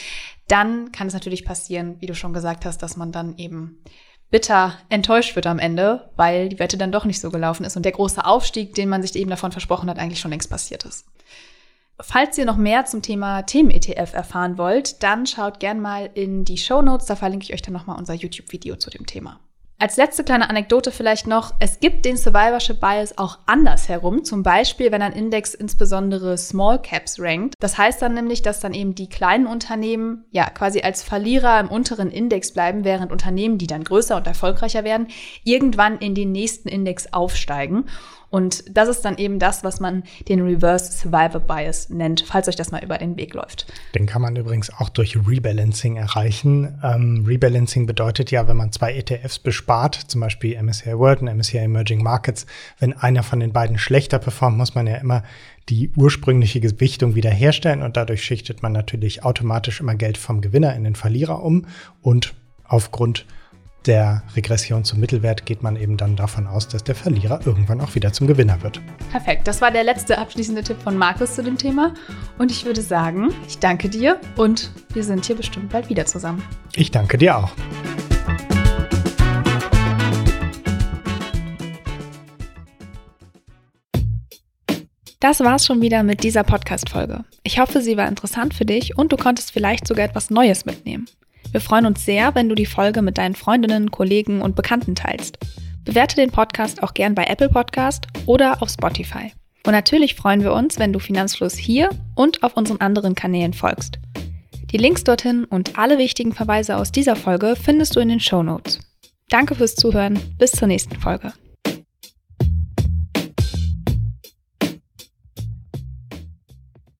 dann 0.48 0.92
kann 0.92 1.06
es 1.06 1.14
natürlich 1.14 1.46
passieren, 1.46 1.96
wie 2.00 2.04
du 2.04 2.14
schon 2.14 2.34
gesagt 2.34 2.66
hast, 2.66 2.82
dass 2.82 2.98
man 2.98 3.10
dann 3.10 3.38
eben 3.38 3.82
bitter 4.30 4.74
enttäuscht 4.90 5.34
wird 5.34 5.46
am 5.46 5.60
Ende, 5.60 6.10
weil 6.16 6.50
die 6.50 6.58
Wette 6.58 6.76
dann 6.76 6.92
doch 6.92 7.06
nicht 7.06 7.22
so 7.22 7.30
gelaufen 7.30 7.64
ist 7.64 7.74
und 7.74 7.84
der 7.86 7.92
große 7.92 8.22
Aufstieg, 8.22 8.74
den 8.74 8.90
man 8.90 9.00
sich 9.00 9.16
eben 9.16 9.30
davon 9.30 9.50
versprochen 9.50 9.88
hat, 9.88 9.98
eigentlich 9.98 10.20
schon 10.20 10.30
längst 10.30 10.50
passiert 10.50 10.84
ist. 10.84 11.06
Falls 11.98 12.36
ihr 12.36 12.44
noch 12.44 12.58
mehr 12.58 12.84
zum 12.84 13.00
Thema 13.00 13.42
Themen-ETF 13.42 14.12
erfahren 14.12 14.58
wollt, 14.58 15.02
dann 15.02 15.26
schaut 15.26 15.60
gern 15.60 15.80
mal 15.80 16.10
in 16.12 16.44
die 16.44 16.58
Show 16.58 16.82
Notes. 16.82 17.06
Da 17.06 17.16
verlinke 17.16 17.44
ich 17.44 17.54
euch 17.54 17.62
dann 17.62 17.72
nochmal 17.72 17.98
unser 17.98 18.12
YouTube-Video 18.12 18.76
zu 18.76 18.90
dem 18.90 19.06
Thema. 19.06 19.40
Als 19.78 19.98
letzte 19.98 20.24
kleine 20.24 20.48
Anekdote 20.48 20.90
vielleicht 20.90 21.26
noch, 21.26 21.52
es 21.60 21.80
gibt 21.80 22.06
den 22.06 22.16
Survivorship 22.16 22.80
Bias 22.80 23.18
auch 23.18 23.40
andersherum, 23.44 24.24
zum 24.24 24.42
Beispiel 24.42 24.90
wenn 24.90 25.02
ein 25.02 25.12
Index 25.12 25.52
insbesondere 25.52 26.38
Small 26.38 26.80
Caps 26.80 27.20
rankt. 27.20 27.54
Das 27.60 27.76
heißt 27.76 28.00
dann 28.00 28.14
nämlich, 28.14 28.40
dass 28.40 28.60
dann 28.60 28.72
eben 28.72 28.94
die 28.94 29.10
kleinen 29.10 29.46
Unternehmen 29.46 30.24
ja 30.30 30.48
quasi 30.48 30.80
als 30.80 31.02
Verlierer 31.02 31.60
im 31.60 31.68
unteren 31.68 32.10
Index 32.10 32.52
bleiben, 32.52 32.84
während 32.84 33.12
Unternehmen, 33.12 33.58
die 33.58 33.66
dann 33.66 33.84
größer 33.84 34.16
und 34.16 34.26
erfolgreicher 34.26 34.82
werden, 34.82 35.08
irgendwann 35.44 35.98
in 35.98 36.14
den 36.14 36.32
nächsten 36.32 36.68
Index 36.68 37.12
aufsteigen. 37.12 37.84
Und 38.30 38.64
das 38.76 38.88
ist 38.88 39.04
dann 39.04 39.18
eben 39.18 39.38
das, 39.38 39.64
was 39.64 39.80
man 39.80 40.02
den 40.28 40.40
Reverse 40.40 40.92
Survivor 40.92 41.40
Bias 41.40 41.90
nennt, 41.90 42.24
falls 42.26 42.48
euch 42.48 42.56
das 42.56 42.70
mal 42.70 42.82
über 42.82 42.98
den 42.98 43.16
Weg 43.16 43.34
läuft. 43.34 43.66
Den 43.94 44.06
kann 44.06 44.22
man 44.22 44.36
übrigens 44.36 44.70
auch 44.70 44.88
durch 44.88 45.16
Rebalancing 45.16 45.96
erreichen. 45.96 46.78
Ähm, 46.82 47.24
Rebalancing 47.26 47.86
bedeutet 47.86 48.30
ja, 48.30 48.48
wenn 48.48 48.56
man 48.56 48.72
zwei 48.72 48.94
ETFs 48.94 49.38
bespart, 49.38 49.94
zum 49.94 50.20
Beispiel 50.20 50.60
MSCI 50.60 50.98
World 50.98 51.22
und 51.22 51.34
MSCI 51.34 51.58
Emerging 51.58 52.02
Markets, 52.02 52.46
wenn 52.78 52.92
einer 52.92 53.22
von 53.22 53.40
den 53.40 53.52
beiden 53.52 53.78
schlechter 53.78 54.18
performt, 54.18 54.56
muss 54.56 54.74
man 54.74 54.86
ja 54.86 54.96
immer 54.96 55.22
die 55.68 55.90
ursprüngliche 55.96 56.60
Gewichtung 56.60 57.14
wiederherstellen 57.14 57.82
und 57.82 57.96
dadurch 57.96 58.22
schichtet 58.22 58.62
man 58.62 58.72
natürlich 58.72 59.24
automatisch 59.24 59.80
immer 59.80 59.94
Geld 59.94 60.16
vom 60.16 60.40
Gewinner 60.40 60.74
in 60.74 60.84
den 60.84 60.94
Verlierer 60.94 61.42
um 61.42 61.66
und 62.02 62.34
aufgrund 62.64 63.26
der 63.86 64.22
Regression 64.34 64.84
zum 64.84 65.00
Mittelwert 65.00 65.46
geht 65.46 65.62
man 65.62 65.76
eben 65.76 65.96
dann 65.96 66.16
davon 66.16 66.46
aus, 66.46 66.68
dass 66.68 66.82
der 66.84 66.94
Verlierer 66.94 67.40
irgendwann 67.46 67.80
auch 67.80 67.94
wieder 67.94 68.12
zum 68.12 68.26
Gewinner 68.26 68.62
wird. 68.62 68.80
Perfekt, 69.10 69.46
das 69.46 69.60
war 69.60 69.70
der 69.70 69.84
letzte 69.84 70.18
abschließende 70.18 70.62
Tipp 70.62 70.80
von 70.82 70.96
Markus 70.96 71.34
zu 71.34 71.42
dem 71.42 71.56
Thema. 71.56 71.94
Und 72.38 72.50
ich 72.50 72.64
würde 72.64 72.82
sagen, 72.82 73.32
ich 73.46 73.58
danke 73.58 73.88
dir 73.88 74.20
und 74.36 74.70
wir 74.92 75.04
sind 75.04 75.24
hier 75.24 75.36
bestimmt 75.36 75.70
bald 75.70 75.88
wieder 75.88 76.06
zusammen. 76.06 76.42
Ich 76.74 76.90
danke 76.90 77.18
dir 77.18 77.36
auch. 77.36 77.52
Das 85.20 85.40
war's 85.40 85.64
schon 85.64 85.80
wieder 85.80 86.02
mit 86.02 86.22
dieser 86.22 86.44
Podcast-Folge. 86.44 87.24
Ich 87.42 87.58
hoffe, 87.58 87.80
sie 87.80 87.96
war 87.96 88.06
interessant 88.06 88.54
für 88.54 88.64
dich 88.64 88.96
und 88.98 89.12
du 89.12 89.16
konntest 89.16 89.50
vielleicht 89.50 89.88
sogar 89.88 90.04
etwas 90.04 90.30
Neues 90.30 90.66
mitnehmen. 90.66 91.06
Wir 91.56 91.62
freuen 91.62 91.86
uns 91.86 92.04
sehr, 92.04 92.34
wenn 92.34 92.50
du 92.50 92.54
die 92.54 92.66
Folge 92.66 93.00
mit 93.00 93.16
deinen 93.16 93.34
Freundinnen, 93.34 93.90
Kollegen 93.90 94.42
und 94.42 94.56
Bekannten 94.56 94.94
teilst. 94.94 95.38
Bewerte 95.86 96.14
den 96.14 96.30
Podcast 96.30 96.82
auch 96.82 96.92
gern 96.92 97.14
bei 97.14 97.24
Apple 97.24 97.48
Podcast 97.48 98.08
oder 98.26 98.60
auf 98.60 98.68
Spotify. 98.68 99.32
Und 99.64 99.72
natürlich 99.72 100.16
freuen 100.16 100.42
wir 100.42 100.52
uns, 100.52 100.78
wenn 100.78 100.92
du 100.92 100.98
Finanzfluss 100.98 101.54
hier 101.54 101.88
und 102.14 102.42
auf 102.42 102.58
unseren 102.58 102.82
anderen 102.82 103.14
Kanälen 103.14 103.54
folgst. 103.54 103.98
Die 104.70 104.76
Links 104.76 105.02
dorthin 105.02 105.46
und 105.46 105.78
alle 105.78 105.96
wichtigen 105.96 106.34
Verweise 106.34 106.76
aus 106.76 106.92
dieser 106.92 107.16
Folge 107.16 107.56
findest 107.56 107.96
du 107.96 108.00
in 108.00 108.10
den 108.10 108.20
Show 108.20 108.42
Notes. 108.42 108.80
Danke 109.30 109.54
fürs 109.54 109.76
Zuhören. 109.76 110.20
Bis 110.36 110.50
zur 110.50 110.68
nächsten 110.68 110.96
Folge. 111.00 111.32